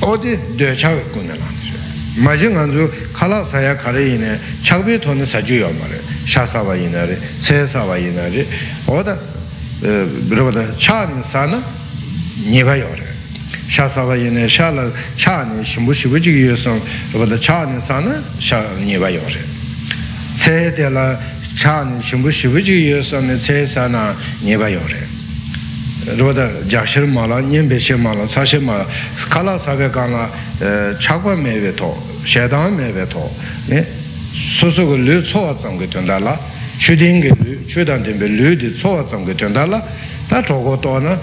[0.00, 1.72] 어디 데차가 꾸나 라마레스
[2.16, 8.46] 마징 안주 칼라 사야 가레이네 차비 돈을 사주요 말에 샤사와 이나레 세사와 이나레
[8.86, 9.31] 어다
[9.81, 11.61] rāpa chāni sāna
[12.45, 13.07] nipa yore
[13.67, 16.79] shā sāpa yene shā la chāni shimbu shibu chigi yosam
[17.13, 19.41] rāpa chāni sāna shā nipa yore
[20.35, 21.17] tsē te la
[21.55, 25.13] chāni shimbu shibu chigi yosam tsē sāna nipa yore
[26.03, 28.83] rōda jāshir māla, nyēmbē shir māla, sāshir māla,
[29.31, 30.25] kālā sāvē kāna
[30.99, 31.91] chākwa mēvē tō,
[32.27, 33.23] shēdāng mēvē tō,
[34.33, 36.35] sūsū gu lū tsōwa tsāng gu tuandā la,
[36.83, 37.31] chudingi
[37.65, 39.81] chudan tenpe lu di tsowa tsamga tendala
[40.27, 41.17] ta chogo to na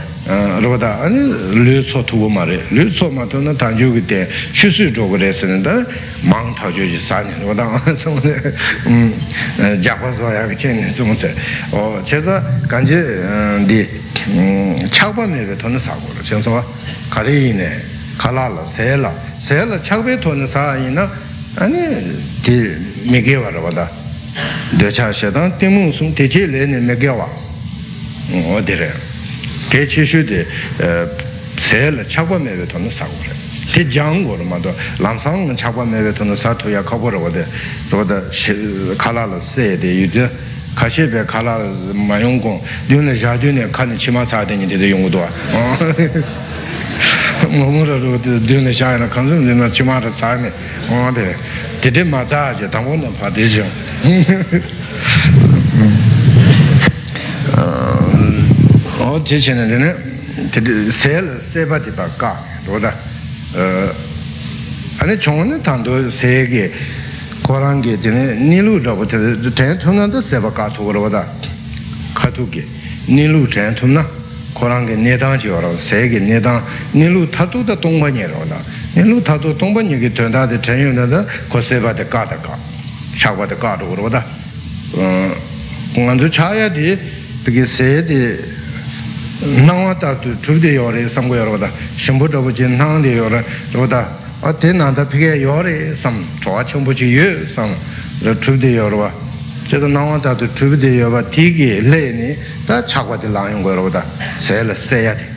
[0.58, 1.20] rupata ani
[1.52, 5.16] lu tso tuwa ma re lu tso ma to na tanju ki ten shusu chogo
[5.16, 5.84] re sene ta
[6.20, 11.34] mang ta jo ji sani rupata tsongo ne jakwa suwa ya ki chen tsongo tse
[11.70, 12.96] o che za kanji
[13.66, 13.86] di
[14.88, 16.64] chakpa mebe to na sako re chen suwa
[17.10, 17.68] kari ne
[18.16, 21.06] kala la se la se la chakpe to na sa na
[21.56, 21.84] ani
[22.40, 22.64] di
[23.04, 23.99] mege wa rupata
[24.80, 27.26] dēchā shētāng tīmūng sūm tēchē lēne mē gyāwā
[28.54, 28.90] o dērē
[29.70, 30.44] tēchē shū dē
[31.60, 33.34] sē lē chākwa mē bē tōna sā gu rē
[33.70, 34.72] tē jāng gu rō mā tō
[35.04, 37.44] lām sāng chākwa mē bē tōna sā tū yā kā gu rō wā dē
[37.90, 38.20] rō dā
[38.96, 40.28] kālā lā sē dē yu dē
[40.78, 41.58] kāshē bē kālā
[42.08, 44.70] mā yōng gōng dē nē yā dē nē kā nē chī mā tsā dē nē
[44.70, 45.28] dē dē yōng gu tō wā
[47.50, 50.00] mō mō rā rō dē nē shā yā nā kāng sū dē nā chī mā
[50.00, 50.50] rā tsā nē
[50.94, 51.28] o dē
[51.82, 53.64] dē dē mā tsā jē tāng gō nā pā dē jī
[58.98, 59.94] o che ce ne ne
[60.90, 62.34] sel se ba di ba ka
[62.64, 62.94] do da
[64.98, 66.72] ane chong ne tan do se ge
[67.42, 70.70] korang ge de ni lu da bo te te thon na da se ba ka
[70.70, 71.10] thu ro
[73.04, 74.08] ni lu chen thon na
[74.54, 80.10] korang ge ne dang ni lu tha da tong ni lu tha tu ni ge
[80.12, 81.60] thon da de chen yu da ko
[83.15, 84.25] shakwa de ka tu kora wada
[85.95, 86.97] nganzu chaya di
[87.43, 88.37] piki se di
[89.63, 94.23] nangwa tar tu chubde yore samgo yore wada shimbu rabu chi nang de yore wada
[94.41, 97.73] 아 대난다 피게 요래 삼 좋아 청부지 유 삼.
[98.21, 99.11] 저trude 요러와
[99.67, 102.37] 제가 나와다도 trude 요바 디게 레니
[102.67, 104.05] 다 차과데 라용 거로다
[104.37, 105.27] 세를 세야 돼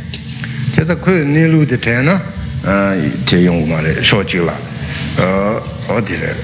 [0.73, 2.21] 제가 그 니루데 되나
[2.65, 2.95] 아
[3.27, 4.53] 대용 말에 쇼지라
[5.19, 6.35] 어 어디래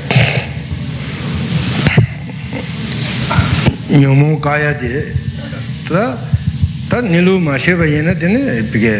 [3.90, 4.90] nyōmō kāyā tī
[5.90, 6.14] tā
[6.90, 8.94] tā nilū mā shēpa yinā tēne pīkē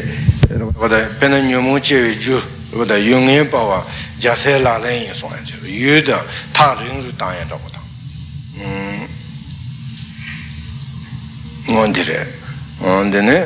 [0.82, 2.40] wadā pēnā nyōmō chēwē jū
[2.74, 3.84] wadā yōngyē pāwā
[4.22, 6.18] jāsē lā lēn yī sōyā chēwē yū dā
[6.58, 7.82] tā rīng rū tāyā rā wadā
[11.70, 12.20] ngōn tī rē
[12.82, 13.38] ngōn tēne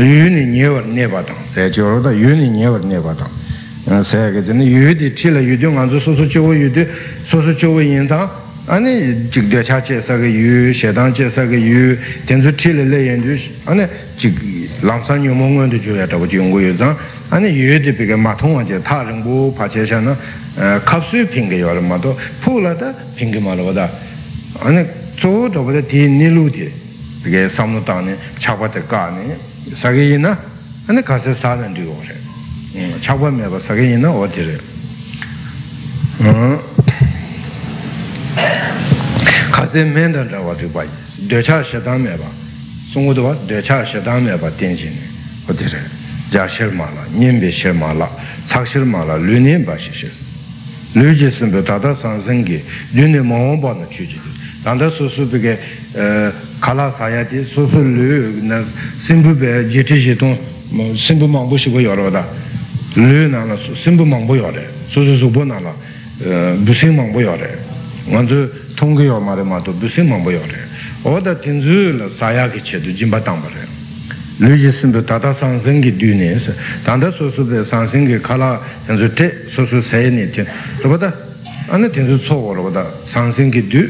[0.00, 3.04] yū nī nye war nē bā tāng sē chēwā wadā yū nī nye war nē
[3.04, 6.32] bā tāng sē kē tēne yū dī tī lā yū dī ngā dzū sō sō
[6.32, 6.88] chēwā yū dī
[7.28, 10.25] sō sō chēwā yīn tāng wo yin zang ane jik de cha che sa ke
[10.25, 13.89] yu she dang che sa ke yu ten su ti le le yin ju ane
[14.17, 16.97] jik 랑산 요몽은 도 줘야 되고 연구 요자
[17.29, 20.17] 아니 유에데 비게 마통원제 타릉부 파체샤나
[20.83, 23.89] 갑수 핑게 요르마도 풀라다 핑게 말로다
[24.61, 24.83] 아니
[25.17, 26.71] 조도보다 디 니루디
[27.23, 29.37] 비게 삼노다네 차바데 까네
[29.71, 30.33] 사게이나
[30.87, 32.09] 아니 가서 사는 뒤오래
[33.01, 34.57] 차바메 봐 사게이나 어디래
[36.25, 36.74] 어
[39.66, 40.84] se men dan ra wa tu ba
[41.28, 42.28] de cha she dan me ba.
[42.90, 44.92] Sung do ba de cha she dan me ba ten jin
[45.46, 45.78] ho de re.
[46.30, 48.08] Ja she ma la nyen be she ma la
[48.44, 50.10] sak she ma la lu nyen ba she she
[50.94, 53.86] lu ji sen be da da san sen gi lu ne ma won ba na
[53.86, 54.18] chu ji
[54.64, 55.58] dan da su su be ge
[55.94, 58.64] e, kala sa ya di su su lu na
[58.98, 60.36] sim bu be ji ti ji dong
[60.96, 62.26] sim bu mang bu shi go yo ro da.
[62.94, 65.72] Lu na na sim bu mang bu yo de su su su bu na la
[66.24, 67.56] e, bu sim mang bu yo de
[68.06, 70.66] tō bū sīn māng bū yō rē
[71.06, 73.66] oda tenzu la saya ki che du jimba tangpa re
[74.38, 78.20] lu ji simbu tata sangseng ki du ne se tanda su su be sangseng ki
[78.20, 80.46] kala tenzu te su su se ne ten
[80.80, 81.16] rupa da
[81.68, 83.88] ane tenzu tso go rupa da sangseng ki du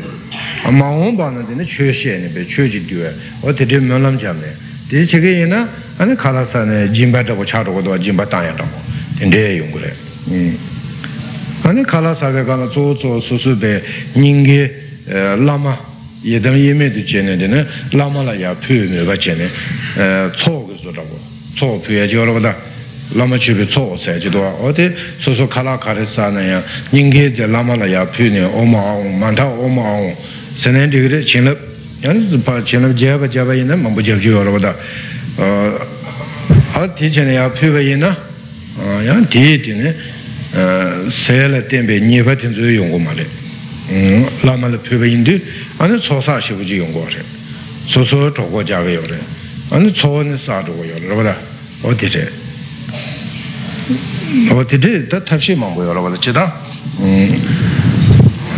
[0.70, 3.64] ma wong pa na tene che she ne be che ji du e o te
[3.64, 4.54] te myo lam cha me
[4.86, 6.64] te che ke ye na ane kala sa
[11.72, 11.74] ne jimba tabo cha rupa do jimba tang ya tabo ten de yung gu re
[11.74, 13.82] ane kala sa be kala tso tso su su be
[14.14, 14.70] nyingi
[15.44, 15.76] lama
[16.22, 19.48] yedam yeme tu chene dine lama la ya pyo me ba chene
[20.32, 21.18] tso ge su rabo
[21.54, 22.54] tso pyo ya ji warabo da
[23.14, 26.62] lama chubi tso se ji dowa o de so so kala kare sa na ya
[26.90, 30.16] nyinge de lama la ya pyo ne oma aung manta oma aung
[30.56, 31.58] senen digre chenlap
[32.02, 34.74] yani pa chenlap jeba jeba yina mambu jeb ji warabo da
[36.74, 38.16] a ti chene ya pyo ba yina
[39.04, 39.94] ya di dine
[41.10, 43.26] se la tenbe nyeba tenzo yungu ma le
[44.42, 45.40] lama la pyo ba yindu
[45.78, 47.22] ane tsosa shibuji yungo re
[47.86, 49.18] soso chogo jaga yo re
[49.70, 51.36] ane tso ne sa chogo yo re rabada
[51.82, 52.32] o di re
[54.50, 56.52] o di re da tabshi mambu yo rabada chidang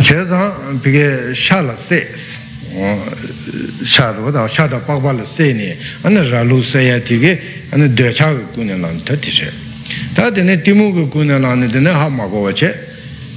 [0.01, 2.37] che zang pige sha la se
[3.83, 5.73] shāda wadā shāda pākpa la sēni
[6.05, 7.31] anā rālu sēyā tīgē
[7.75, 9.49] anā dēchā gā kūne lāni tā tī shē
[10.15, 12.73] tā tēne tīmū gā kūne lāni tēne hā mā kōwa chē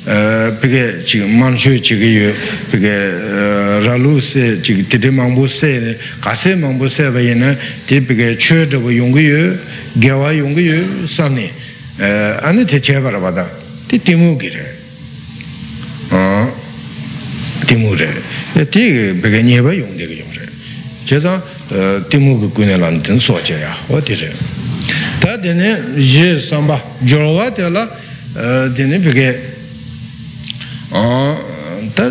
[0.03, 2.31] pīkē chīgā mānshū chīgā yu
[2.73, 2.95] pīkē
[3.85, 5.71] rālu sē chīgā tītī māngbū sē
[6.25, 7.55] kā sē māngbū sē bā yinā
[7.87, 9.55] tī pīkē chū bā yungu yu
[10.03, 11.47] gyāwā yungu yu sāni
[12.03, 13.47] anā tē chē bā rā bā dā
[13.87, 14.67] tī tīmū gī rē
[17.71, 18.11] tīmū rē
[18.75, 18.83] tī
[19.23, 20.51] bēgā nyēbā yung dēgā yung rē
[21.07, 21.39] chē tā
[22.11, 24.33] tīmū kī kūne lāni tīn sō chē yā wā tī rē
[25.23, 27.87] tā tēne yē sāmbā jōrwā tē lā
[28.77, 29.31] tēne bēgā
[31.97, 32.09] tā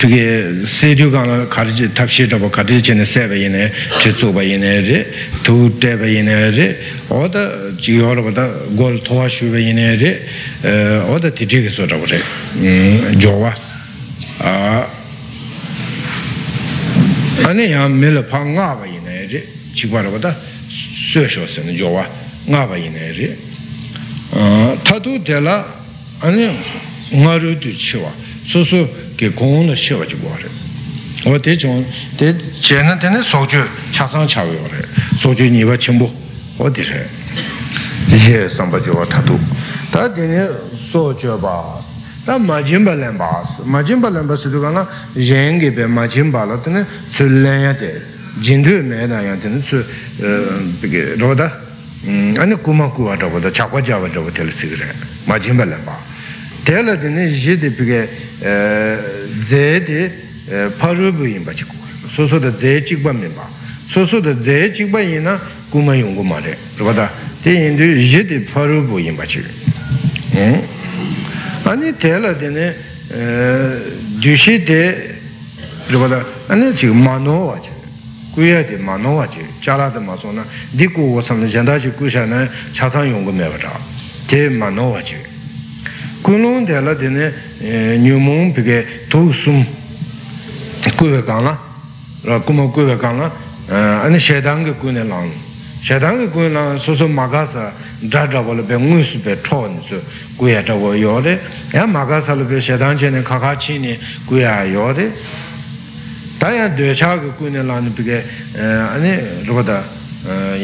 [0.00, 3.68] bēgā sēdyū kāna kārī tāpshī rāpa kārī chē nē sē bā yinē
[4.00, 4.98] chē tsū bā yinē rē
[5.46, 6.68] tū tē bā yinē rē
[7.12, 10.12] wā tā jī yō rāpa tā gōl tōwā shū bā yinē rē
[11.12, 12.20] wā tā tī tī kī rāpa rē
[13.20, 13.54] jōrwā
[17.48, 20.36] ane ya mele pa nga ba yin re chikwa raba da
[20.68, 21.62] sue sho se
[22.46, 23.38] ne jo wa nga ba yin re
[24.82, 25.66] tatu de la
[26.20, 26.50] ane
[27.10, 28.12] nga ru du chi wa
[28.44, 30.48] su su ke gong na shi wa chi wa re
[31.24, 31.84] o de chong
[32.16, 33.58] de che na de ne so ju
[33.90, 34.86] cha sang cha yo re
[35.18, 36.10] so ju ni ba chim bu
[36.56, 37.08] o de re
[38.08, 39.38] ye sam ba jo wa tatu
[39.90, 40.48] ta de ne
[40.90, 41.84] so ju ba
[42.26, 44.82] tā mājīmbā lēmbā āsī, mājīmbā lēmbā sī tu kāna
[45.14, 46.82] yēngi bē mājīmbā lā tēne
[47.14, 48.02] tsū lēnyā tē,
[48.42, 49.78] jindū mē nā yā tēne tsū
[52.06, 54.86] 아니 kuma kuwa chabu da chakwa jawa chabu tel sikre
[55.26, 55.98] ma jimba lemba
[56.62, 58.08] tela dine jidi pige
[59.42, 60.10] ze di
[60.78, 63.42] parubu yinba chikuwa soso da ze chikba minba
[63.88, 67.10] soso da ze chikba yina kuma yungu ma re rupata
[67.42, 69.50] te yindu jidi parubu yinba chikwa
[71.64, 72.72] 아니 tela dine
[74.20, 75.18] dushi de
[75.90, 77.74] rupata ane chik mano wache
[78.36, 79.16] dā, tē yīndū yī tē pārū bū yīmbā chī kī.
[79.16, 79.26] 아니 tēla tēne dūshī tē rīpa āni chī mānō wā chī kūyā tē mānō wā
[79.26, 80.44] chī chālā tē mā sō na
[80.76, 83.72] dī kū wā sāma jandā chī kūshā na chāsāng yōngu mē bā chā
[84.28, 85.16] tē mānō wā chī
[86.20, 87.32] kūnlōng tēla tēne
[88.04, 89.64] nyū mōng pī kē tū sūm
[90.96, 91.54] kūyā kāngā
[92.26, 93.26] rā kūmā kūyā kāngā
[94.04, 95.32] āni shēdāng kē kūyā lāng
[95.80, 97.72] shēdāng kē kūyā lāng sō sō mā kā sā
[98.04, 98.28] dhā
[106.38, 108.22] 다야 되차가 꾸는 라는 비게
[108.92, 109.82] 아니 로보다?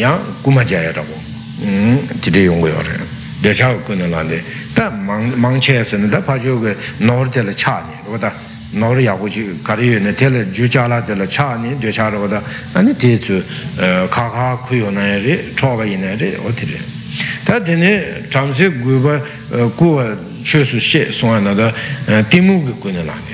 [0.00, 1.22] 야 꾸마자야라고.
[1.62, 2.88] 음 지대 용거여래
[3.42, 4.42] 되차가 꾸는 라는데.
[4.74, 8.06] 다 망망체에서는 다 파주고 노르텔 차니.
[8.06, 8.32] 로보다?
[8.72, 11.80] 노르 야고지 가리에네 텔 주자라텔 차니.
[11.80, 12.42] 되차로보다.
[12.74, 13.42] 아니 대주
[14.10, 16.78] 가가 쿠요나리 초바이나리 어디래
[17.44, 18.28] 다 되네.
[18.30, 19.20] 잠시 구바
[19.76, 21.72] 구와 최수 시 송하나다
[22.30, 23.31] 티무그 꾸는 라니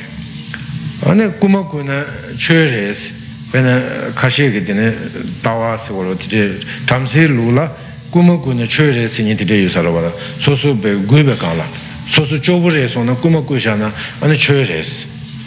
[1.06, 2.04] 아니 꾸마꾸나
[2.36, 4.94] 최레스 베나 카시게 되네
[5.42, 7.70] 다와스 걸어 되게 담세 루라
[8.10, 11.64] 꾸마꾸나 최레스 니 되게 유사로 봐라 소소 베 구베 가라
[12.08, 15.06] 소소 쪼브레서나 꾸마꾸샤나 아니 최레스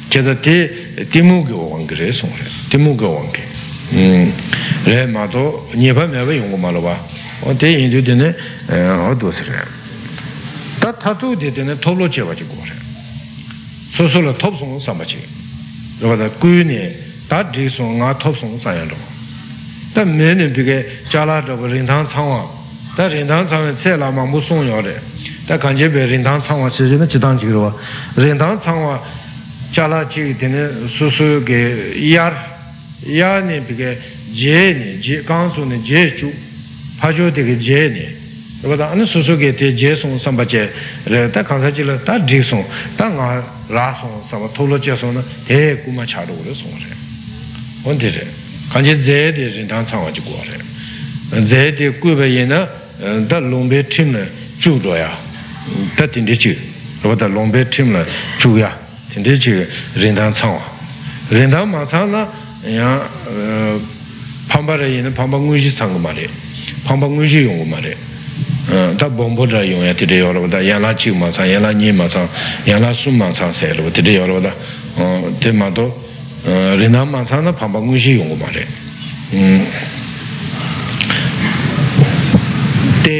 [0.09, 3.43] 제다티 디무게 온 그래서 그래 디무게 온게
[3.93, 4.33] 음
[4.85, 6.97] 레마도 니바 메바 용고 말어 봐
[7.43, 8.33] 어때 인도 되네
[8.71, 9.57] 어도스래
[10.79, 12.71] 다 타도 되네 톨로 제바지 고래
[13.91, 15.40] 소소라 톱송 삼바지
[16.01, 16.81] rōpa kuyu nē
[17.29, 19.07] tā dhī sōng ngā tōp sōng sāyā rōpa
[19.93, 20.77] tā mē nē pī kē
[21.13, 22.41] chālā rōpa rīntāng tsāngwā
[22.97, 24.95] tā rīntāng tsāngwā tsē lā māngbō sōng yō rē
[25.47, 27.71] tā kāñcē pē rīntāng tsāngwā chē chē nē jitāng chī rōpa
[28.17, 28.95] rīntāng tsāngwā
[29.71, 31.59] chālā chī tēne sū sū kē
[32.01, 32.33] yār
[33.05, 33.89] yār nē pī kē
[34.33, 36.33] jē nē kāng sō nē jē chū
[36.97, 38.20] pā chō tē kē jē nē
[38.63, 40.71] rupata ane susu ge te je sung samba che
[41.03, 42.63] re ta kansa che le ta drik sung
[42.95, 46.71] ta nga ra sung samba tolo che sung na te kuma cha ru re sung
[46.77, 46.95] re
[47.83, 48.27] on te re
[48.71, 52.69] kanche ze de rin tang tsang wachi kuwa re ze de kuwa ye na
[53.27, 54.19] ta lombe trim na
[54.59, 55.09] chu ro ya
[55.95, 56.55] ta tinte chi
[57.01, 58.05] rupata lombe trim na
[58.37, 58.77] chu ya
[59.09, 60.59] tinte chi rin tang tsang
[61.29, 62.29] rin tang ma tsang na
[62.63, 63.09] ya
[64.47, 66.29] pamba re ye na pamba ngun shi tsang ma re
[66.83, 68.09] pamba ngun shi yung ma re
[68.69, 71.59] tā bōṅbō rā yōng yā tīrē yō rā bā yā lā chīk mā sāng, yā
[71.59, 72.29] lā nī mā sāng,
[72.65, 74.51] yā lā sū mā sāng sē rā bā tīrē yō bā
[75.41, 75.85] tē mā tō
[76.77, 78.63] rī mā sāng nā pāṅpa ngūshī yōngu mā rē
[83.01, 83.17] tē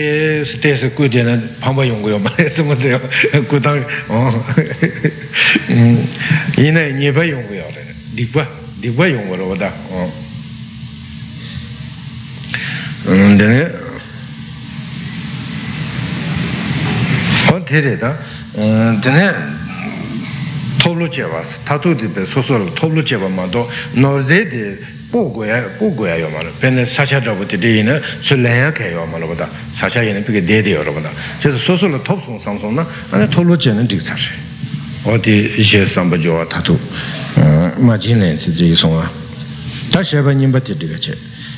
[0.62, 3.02] tē sē kū tē nā pāṅpa yōngu yō mā rē sē mō sē
[3.50, 3.82] kū tāng
[6.62, 7.82] yī nā yī bā yōngu yō rē
[8.14, 8.46] dīk bā
[8.82, 9.70] dīk bā bā tā
[17.72, 18.18] tere da
[19.00, 19.34] dine
[20.78, 24.78] toblo cheba tatu dibe sosol toblo cheba mando norze di
[25.10, 29.06] po goya po goya yo malo pene sacha drabu di ina su lenya ke yo
[29.06, 31.10] malo boda sacha ina pike de de yo boda
[31.40, 34.20] chesa sosol tobsung samsung na ane toblo chena dik tsar
[35.04, 36.78] odi je samba jowa tatu
[37.78, 39.10] ma jine si digi songa
[39.90, 41.16] ta sheba nyingba di diga che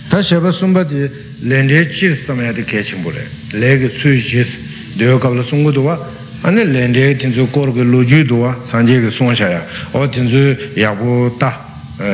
[0.09, 1.09] ta sheba sumba di
[1.39, 4.57] lenre chir samaya di kechin bure lege tsui jis
[4.95, 5.97] deyo kabla sungu duwa
[6.43, 11.57] ane lende tenzu kor ke loju duwa sanje ke sung shaya o tenzu yabu ta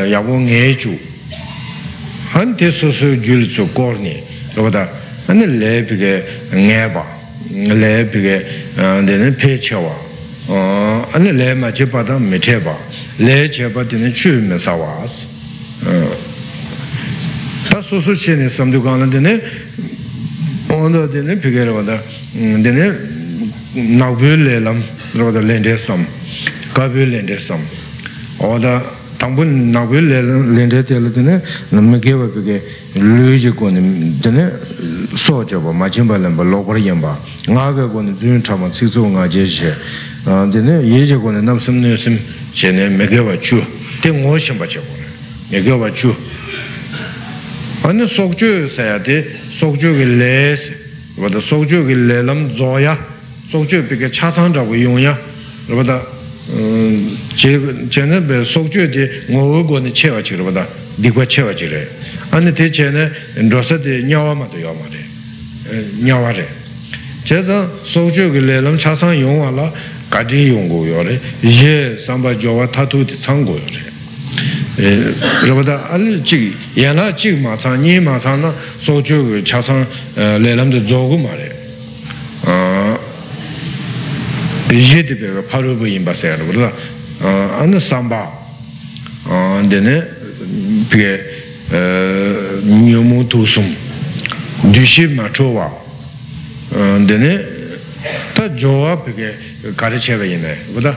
[0.06, 0.98] yabu nge chu
[2.34, 4.22] ane te su su jul tsu kor ni
[5.26, 6.24] ane le pige
[6.54, 6.92] nge
[7.52, 9.76] le pige dene pe che
[11.12, 12.62] ane le ma che pa me che
[13.18, 15.08] le che dene chu me sa wa
[17.70, 19.42] ta su su che ne dene
[20.70, 22.02] ondo dine pige rwada
[22.32, 22.94] dine
[23.74, 24.82] nagbu le lam
[25.16, 26.06] rwada lende sam
[26.74, 27.60] gabu lende sam.
[28.38, 28.82] Oda
[29.18, 32.62] tangbu nagbu le lende tela dine namme gewa pige
[32.96, 33.82] luji kone
[34.22, 34.52] dine
[35.16, 37.18] so jaba majimba lemba lobar yemba
[37.48, 39.74] nga ga kone dune tama cikzu nga je she
[40.52, 42.18] dine yeje kone nam sim ne sim
[42.54, 43.62] che ne megewa chu
[44.02, 45.06] te ngo shimba che kone
[45.50, 46.16] megewa chu.
[47.82, 49.26] Ane sokchu saya de
[49.68, 50.72] kī lē sē,
[51.18, 52.96] wada sōk chū kī lē lam zō yā,
[53.50, 55.18] sokcho peke chasang chabu yongya
[55.68, 56.06] rupata
[57.36, 61.88] chene pe sokcho di ngogo go ni chewa chik rupata dikwa chewa chik re.
[62.30, 63.12] Ane te chene
[63.50, 66.48] rosa di nyawa ma to yaw ma re nyawa re
[67.24, 69.72] che zang sokcho ki le lam chasang yongwa la
[70.10, 71.20] kati yonggo yo re.
[71.40, 73.89] Ye samba jowa tatu di tsanggo yo
[74.80, 79.84] rāpa 알리 chīk yānā chīk mā tsāng, nī mā tsāng na sō chū chā tsāng
[80.16, 81.50] lē lam tā dzō gu mā rē
[84.72, 86.72] yé tī pē kā pā rū bū yīm bā sē rā rā
[87.60, 88.24] ānā sāmbā
[89.68, 89.98] dēne
[90.92, 91.10] pē
[92.64, 93.68] nyō mū tū sūm
[94.72, 95.68] dūshī mā chō wā
[97.10, 97.34] dēne
[98.38, 99.34] tā jō wā pē
[99.76, 100.48] kā rī chē bā yīm
[100.80, 100.96] rā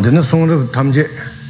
[0.00, 1.08] dine sungrib tamche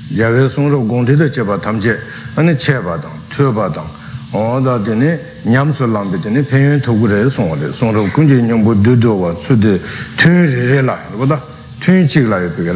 [0.08, 1.98] yawe sungrib gongti do cheba tamche
[2.34, 3.88] ane cheba dang, tuyopa dang
[4.30, 9.80] oda dine nyamsu lambi dine penyon togu re sungri sungrib kunji nyambu dudu wa sudi
[10.16, 10.98] tun re re la,
[11.80, 12.72] tun chik la yo pike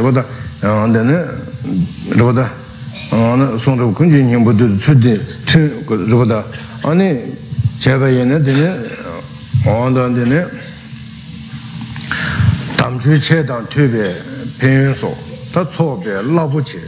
[0.91, 2.67] dine
[3.11, 5.71] sōng kunji nyingbo tu tsuddi tun
[6.09, 6.45] rupata
[6.83, 7.37] ane
[7.79, 8.77] cheba yene dine
[9.65, 10.49] odan dine
[12.77, 14.15] tamchu che dan tube
[14.59, 15.17] penyun so
[15.53, 16.81] ta tsobe labu che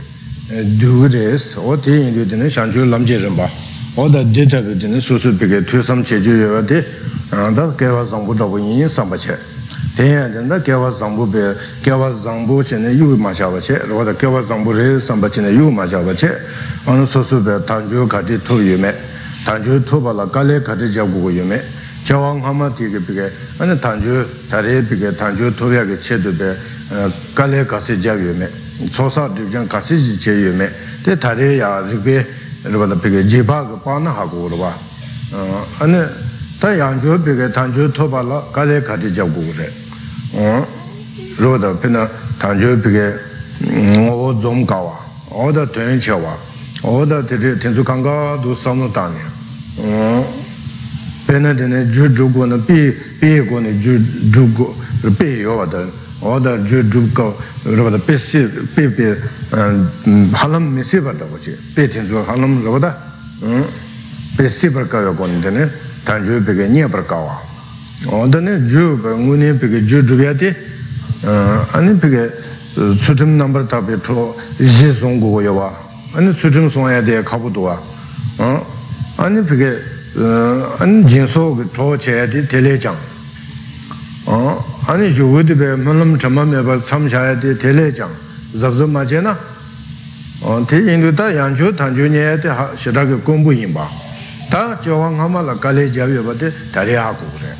[0.76, 3.48] dugu res o te yindu dine shanchu lamche rinpa
[3.94, 6.86] o da de tabi dine susu peke tu sam che ju yuwa de
[7.54, 9.38] da kewa zangbu tabu yin samba che
[9.94, 14.72] tenya tenda kiawa zambu pe, kiawa zambu chene yu ma shaba che, rwada kiawa zambu
[14.72, 16.30] re samba chene yu ma shaba che,
[16.84, 18.94] anu susu pe tanju kati tu yu me,
[19.44, 21.60] tanju tu pala kale kati jabu yu me,
[22.04, 26.56] kiawa ngama tiki pike, anu tanju tari pike, tanju tu ya ke che tu pe,
[26.90, 28.48] eh, kale kasi jabu yu me,
[28.90, 30.70] chosa dibjan kasi ji che yu me,
[31.02, 32.26] te tari ya rikpe,
[32.62, 34.72] rwada pike jiba ka pa na haku rwa,
[35.32, 36.28] eh, anu
[36.60, 39.72] ta yangju piga tanju toba la kale kasi jab gu re
[41.38, 42.08] rwa pina
[42.38, 43.18] tanju piga
[44.08, 44.96] o zom kawa
[45.28, 46.36] oda tuen che wa
[46.82, 49.28] oda tenzu kanga du samnu tanya
[51.30, 52.78] pēnā tēnē jū jū gu nā pē
[53.20, 53.94] pē gu nā jū
[54.34, 54.66] jū gu
[55.18, 55.84] pē yō tā
[56.20, 56.82] wā tā jū
[57.14, 57.26] gu
[57.70, 58.42] rā wā tā pē sī
[58.74, 59.06] pē pē
[60.40, 62.90] hālam mē sī bā tā wā chī pē tēn sū hālam wā tā
[64.36, 65.38] pe sipar kawa koni
[66.04, 67.36] tan juu peke nye par kawa
[68.08, 70.54] oda ne juu pa ngu ne peke juu dhubya te
[71.72, 72.30] ane peke
[72.96, 75.72] sutim nambar tabi cho zi song gugu yawa
[76.14, 77.78] ane sutim song ya de kabu duwa
[79.16, 79.76] ane peke
[80.78, 82.96] ane jinso cho che ya de tele chang
[84.88, 88.10] ane juu wudi pe manlam chamba me par sam sha ya de tele chang
[88.54, 89.36] zab zab ma che na
[90.64, 93.86] te indu ta yang juu tan juu nye ya de shirage kumbu yinba
[94.50, 97.52] tā chōwa ngāma la kāle jāwe bātē tārē ākū rē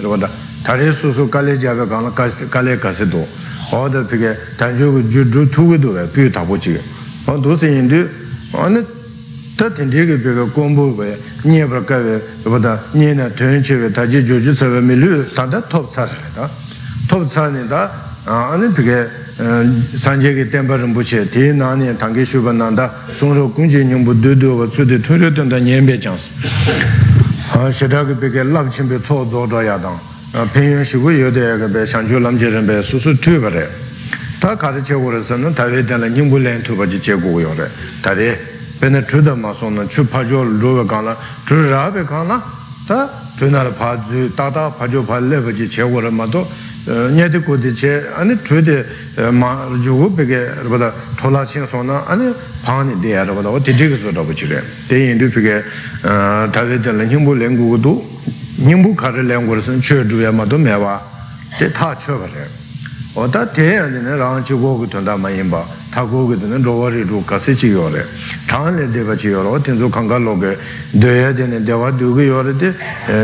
[0.00, 0.28] rō bātā
[0.64, 3.20] tārē sūsū kāle jāwe kāna kāle kāsē tō
[3.68, 6.82] hō tā pīkē tāñchō kū jū jū tū kī tō bē pīyū tāpō chī kē
[7.28, 8.00] hō tō sē yin tū
[8.56, 8.80] hō nē
[9.60, 11.08] tā tīndē kī pīkē kōmbō bē
[11.44, 14.56] nye prā kā bē rō bātā nye nā tuyān chī bē tā jī jū jū
[14.56, 16.48] tsā bē mī lū tā tā tōp tsā rē tā
[17.12, 17.84] tōp tsā nē tā
[18.24, 25.58] hō nē pīkē 산제게 템바름 부체 대나니 당게 슈바난다 송로 군제 님부 드드와 추데 토르던다
[25.60, 26.32] 냠베 장스.
[27.54, 30.08] 아 셔다게 베게 랍침베 초조도야당.
[30.52, 33.66] pen shivu yoda yaga be shangchu lamche rinpe susu tuiba re
[34.38, 37.54] ta kari che go re san tawe tenla nyingbu len tuiba chi che go yo
[37.54, 37.70] re
[38.02, 38.36] tari
[38.78, 42.42] pena chuda ma son na chu pa jo ruwa kaanla chu ra be kaanla
[42.86, 46.10] ta chu nara pa zu tata pa jo pa le pa chi che go re
[46.10, 46.46] ma to
[46.88, 48.86] nyati kodi che, ane chode
[49.30, 52.32] ma rujugu peke rupata thola ching sona, ane
[52.62, 54.62] paani deya rupata, o titi kiso rabu chire.
[54.86, 55.62] Te yindu peke
[56.00, 58.02] tawe tena nyingbu lengu kudu,
[58.56, 61.00] nyingbu kari lengu rasan chwe dhruya mato mewa,
[61.58, 62.48] te ta chwe pare.
[63.14, 67.04] Oda te yane ne rang chi gogu tanda ma yinba, ta gogu tanda rowa ri
[67.04, 68.06] dhru kasi chi yore,
[68.46, 70.56] chang le deba chi yore, o tenzo kanka loge,
[70.90, 72.72] deya dene dewa dhugu yore, de,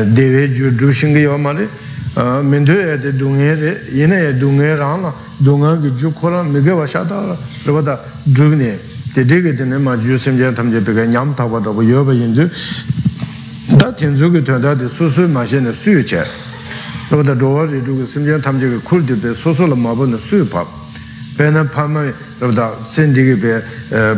[0.07, 1.69] dewe ju dhru shingi yore
[2.15, 6.71] mendo ya de dunghe re yena ya dunghe rang la dungha ki ju khora mige
[6.71, 8.79] wa sha ta la raba da dhug ne.
[9.13, 11.61] Te de ge tene ma ju sim jan tam je pe ga nyam ta wa
[11.61, 12.49] da yo ba yin du.
[13.77, 16.25] Da ten zu ge ten da de su su ma she ne su yu che.
[17.09, 19.53] Raba da rowa ri ju ge sim jan tam je ge khur de pe su
[19.53, 20.67] su la ma bo ne su yu pa.
[21.37, 22.03] Pe na pa ma
[22.39, 23.63] raba da sen di ge pe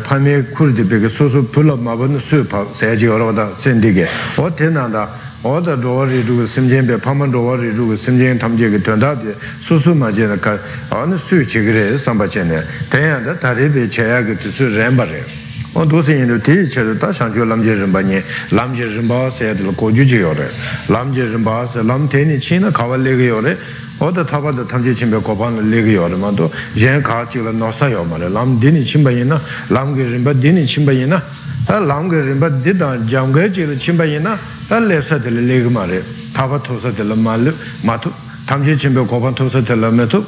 [0.02, 2.46] pa me khur de pe ge su su pu la ma bo ne su yu
[2.46, 2.66] pa.
[2.80, 4.06] Ya ji raba da sen di ge.
[4.36, 5.08] O ten na da
[5.46, 9.34] oda dhruwa ri dhruwa simjen pe paman dhruwa ri dhruwa simjen tamje ki tuanda de
[9.60, 12.64] susu ma je na ka ane su chigire samba che ne.
[12.88, 15.24] Tenya da taribe chaya ki tu su renpa re.
[15.72, 18.22] O dosi yendo ti che do ta shangchio lamje rinpa nye.
[18.48, 20.50] Lamje rinpa se yadla koju je yo re.
[20.86, 23.56] Lamje rinpa se lam teni chi na kawa le yo re.
[23.98, 27.52] Oda taba da tamje chimbe kopa na le yo re ma to jen ka chigla
[27.52, 28.28] nosa yo ma re.
[28.28, 31.22] Lam dini chimba yina lam ge rinpa dini chimba yina
[31.66, 34.36] tā lāṅgā rīmbā dīdā jāṅgā jīla chīmbā yinā
[34.68, 35.98] tā lēpsā tīla lēgā mā rē
[36.34, 37.52] tāpa tūsā tīla mā lē
[37.82, 38.12] mā tū
[38.46, 40.22] tāṁ chī chīmbā kōpaṅ tūsā tīla mē tū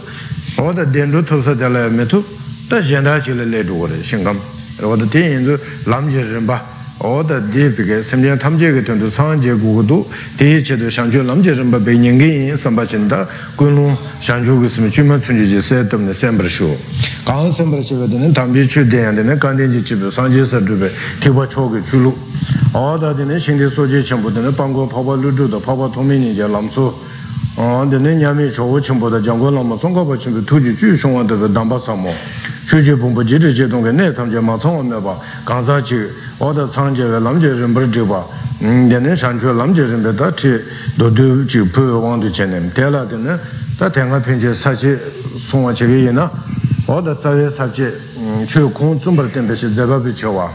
[0.59, 2.25] oda dendru tūsā tīla mē tū
[2.69, 4.43] tā yendā chīla lē rūgā rē shīngam
[4.83, 5.55] oda tī yinzu
[5.87, 6.59] lāṅgā rīmbā
[7.01, 10.05] oda dipike simjian tamje ge tundu sanje gugudu
[10.37, 13.27] dehi chedo shangchu lamje rinpa be nyingi yin samba chinda
[13.57, 16.67] kunlu shangchu gu simi chuma tsunji je se tamne sembar shu.
[17.25, 20.91] Kaan sembar chiga dine tamje chu deyan dine kandin je chibi sanje sar dhube
[21.21, 22.13] tiba choge chulu.
[22.73, 26.95] Oda dine shingi soje chenpo dine pango paba ludu da paba tomi lamso
[27.59, 31.49] dēne ñāmi chōgō chīmbō dā jānggō lāma sōnggā bā chīmbō tūjī chū shōngwa dā bā
[31.51, 32.13] dāmbā sāmo
[32.71, 35.99] chūjī pōngbō jirī jī tōnggā nē tam jā mā tsōngwa mē bā gāngsā chī
[36.39, 38.23] wā dā tsāng jā wē lām jā rīmbar jī bā
[38.63, 40.55] dēne shāng chū lām jā rīmbar dā chī
[41.03, 43.35] dō dū chī pū wāng dū chē nēm tē lā dēne
[43.75, 44.95] dā tēngā pēn chē sā chī
[45.35, 46.31] sōngwa chī kī yī na
[46.87, 47.91] wā dā tsā wē sā chī
[48.47, 50.47] chū kōng tsūmbar tēn bē chī dzē bā bī chē wā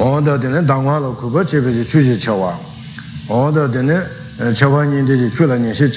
[0.00, 2.56] wā dā dēne dāngwā lā kūpa chē bē chī chū chī chē wā
[3.28, 4.21] wā dā dēne
[4.52, 5.88] chawa nyingde je chula nyingshi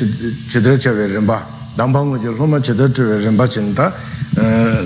[0.49, 1.45] chidra chewe rinpa.
[1.75, 3.93] Dhampangu je loma chidra chewe rinpa chinta
[4.37, 4.85] eh,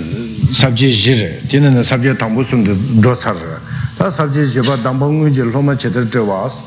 [0.50, 3.36] sabji jire tena na sabji tangpo sumde dosar
[3.96, 6.62] ta sabji jiba dhampangu je loma chidra chewa as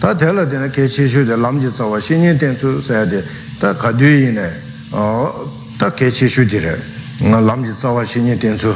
[0.00, 3.22] ta tela tena kechi shu de lamji tsawa shinyin tensu saya de
[3.58, 4.50] ta kadyu yine
[4.90, 6.76] oh, ta kechi shu dire
[7.20, 8.74] lamji tsawa shinyin tensu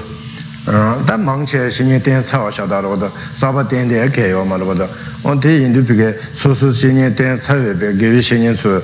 [0.64, 4.88] 다 망체 신이 된 사와 샤다로도 사바 된데 개요 말로도.
[5.22, 8.82] 온데 인도피게 소소 신이 된 사회베 개위 신이 수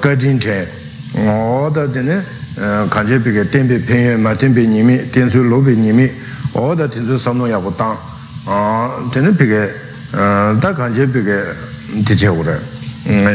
[0.00, 0.66] 거진체
[1.14, 2.22] 어다 되네
[2.90, 6.10] 간제비게 땡베 팽에 마땡베 님이 땡수 로베 님이
[6.52, 9.70] 어다 땡수 삼노야고 땅.아 되네 비게
[10.60, 12.58] 다 간제비게 디제오래.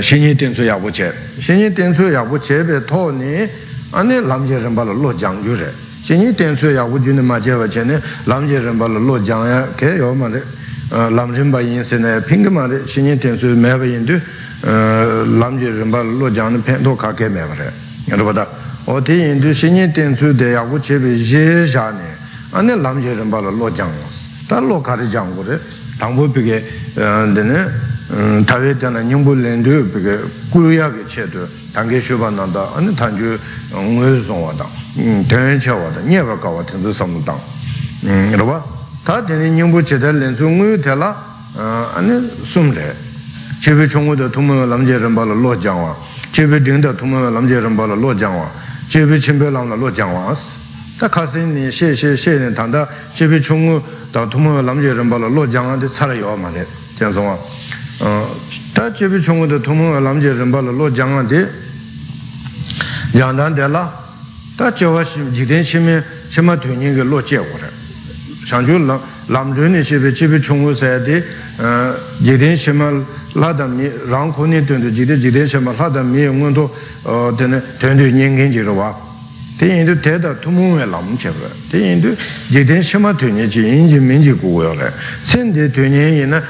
[0.02, 1.14] 신이 땡수 야고체.
[1.40, 3.48] 신이 땡수 야고체베 토니
[3.92, 9.20] 아니 람제는 발로 장주제 chenyi tenso ya wu juni ma chewa chene lamje rinpa lo
[9.20, 10.44] jangya ke yo ma re
[10.92, 15.72] lam rinpa yin se ne pingi ma re chenyi tenso mewa yin tu eh, lamje
[15.72, 17.72] rinpa lo jangya pento ka ke mewa re.
[18.10, 18.48] Rupata
[18.84, 22.16] o ti yin tu chenyi tenso de ya wu chebe ye sha ne
[22.52, 24.06] ane lamje rinpa lo jangya
[24.46, 25.60] ta lo ka re janggo re
[25.98, 27.68] tangpo pige eh, dine
[28.14, 31.40] eh, tawe tena nyingpo len tu pige kuya ke che tu
[31.72, 33.40] tangi shubha nanda ane tangju
[33.74, 37.40] ngwe zongwa tang ten che wata, nye pa kawa tenzu samu tang
[38.36, 38.64] rwa,
[39.04, 41.16] ta teni nyingpo che ten lensu nguyu te la
[41.96, 42.96] ane sum re
[43.60, 45.96] chepe chungu de tumu lamje rinpa la lo jangwa
[46.32, 48.50] chepe ding de tumu lamje rinpa la lo jangwa
[48.88, 50.58] chepe chenpe lam la lo jangwa as
[50.98, 53.82] ta kasi ni she she she ni tanda chepe chungu
[54.12, 56.66] da tumu lamje rinpa la lo jangwa de tsara yawa ma re
[56.96, 57.38] ten songwa
[58.74, 61.50] ta chepe chungu de tumu lamje rinpa la lo jangwa de
[63.12, 64.04] yangdan de la
[64.58, 65.96] tā chāvā jikdēn shīmē
[66.32, 67.70] shīmā tuyñi kī lō chē gu rē
[68.48, 68.78] shāngchū
[69.30, 71.22] lām tuyñi shībē chībē chūngu sāyā tī
[72.24, 72.92] jikdēn shīmā
[73.36, 76.70] lādā mī rāng kūni tuyñi jikdēn shīmā lādā mī ngūntu
[77.38, 79.05] tuyñi tuyñi nyingiñ jī rā wā
[79.56, 82.12] tē yīndu tētā tūmū wē lāṃ chepa tē yīndu
[82.52, 84.92] jikdēn shima tuññe chi yīnji mīnji gugu yō rē
[85.24, 86.42] sen tē tuññe yīna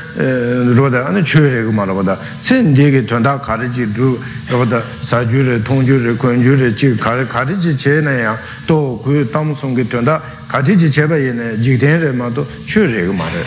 [0.74, 4.18] rōdā anā chū rē gu mā rā bādā sen tē kī tuñdā kārī chī rū
[4.50, 7.78] rā bādā sā chū rē, tōng chū rē, kuñ chū rē chī kārī kārī chī
[7.78, 8.34] chē na yā
[8.66, 8.74] tō
[9.06, 10.18] kū tam sōng kī tuñdā
[10.50, 13.46] kārī chī chē bā yīna jikdēn rē mā tō chū rē gu mā rē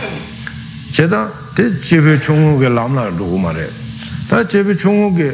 [0.95, 1.27] chē tā
[1.59, 3.67] tē chibī chūngu kī lāṃ lā rū gu mā rē
[4.31, 5.29] tā chibī chūngu kī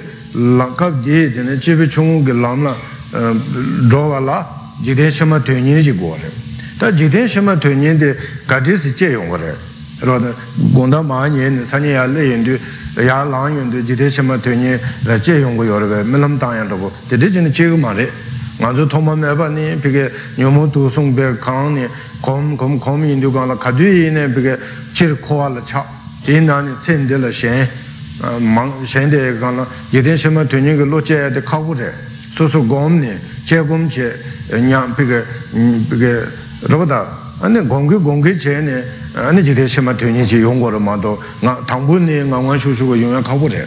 [0.56, 2.72] lā kāp dē tē chibī chūngu kī lāṃ lā
[3.14, 4.46] dhruva la
[4.82, 6.30] jikden shima tuyanyin ji go re
[6.78, 9.54] ta jikden shima tuyanyin de gadi si che yong re
[10.72, 12.58] gonda maa nyen sanyi ya le yin
[12.96, 16.68] ya lang yin du shima tuyanyin la che yong go yo re milam tang yan
[16.68, 18.10] rabo dede jini che go re
[18.56, 21.86] nga zu thoma meba ni pige nyomu tu sung be kang ni
[22.20, 24.58] kom kom kom yin du gang la kadu yin ne pige
[24.92, 25.86] chir kowa la cha
[26.24, 27.68] yin na ni sen de la shen
[28.82, 32.66] shen de gang la jikden shima tuyanyin ge lo che ya de kagu re 소소
[32.66, 33.94] 곰네 제곰제
[34.50, 34.58] 제
[34.96, 35.22] 비게
[35.54, 36.20] 비게 그게
[36.66, 37.06] 로보다
[37.40, 43.22] 아니 공기 공기 제네 아니 지대 심마 되니지 용거로 마도 나 당분이 강원 쇼쇼고 용야
[43.22, 43.64] 가보래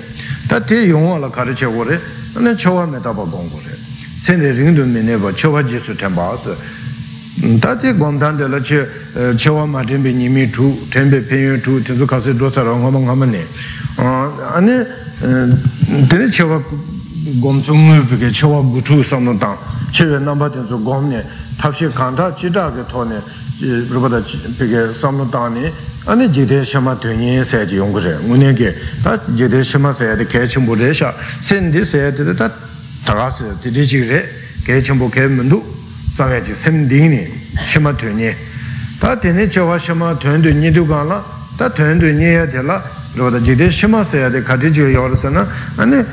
[0.49, 1.97] 다대 용어를 가르쳐 보래
[2.35, 3.71] 아니 저와메다 봐 공부래
[4.19, 6.51] 센데 링도 메네버 저와 지수 템바스
[7.61, 8.83] 다대 곰단데라 제
[9.39, 13.45] 저와 마딘베 님이 두 템베 페유 두 계속 가서 조사랑 하면 하면네
[13.95, 14.71] 어 아니
[16.09, 16.59] 되게 저와
[17.39, 19.57] gomtsungwe peke chewa guchu samno tang
[19.91, 21.23] chewe namba tenzo gomne
[21.57, 23.21] tabshi kanta chida ke tohne
[23.89, 24.21] rupata
[24.57, 25.71] peke samno tang ni
[26.07, 28.73] ane jide shema tuñi sayaji yungu ngune ke
[29.03, 32.49] ta jide shema sayade kaya chenpo re sha sen di sayade ta
[33.03, 34.29] taga se tiri chik re
[34.63, 35.61] kaya chenpo kaya mundu
[36.09, 37.27] samyaji sem dingni
[37.65, 38.33] shema tuñi
[38.99, 41.21] ta teni chewa shema tuñi nidu gana
[41.57, 42.81] ta tuñi niya tela
[43.13, 46.05] rupata jide shema sayade kati chiyo yorisa na ane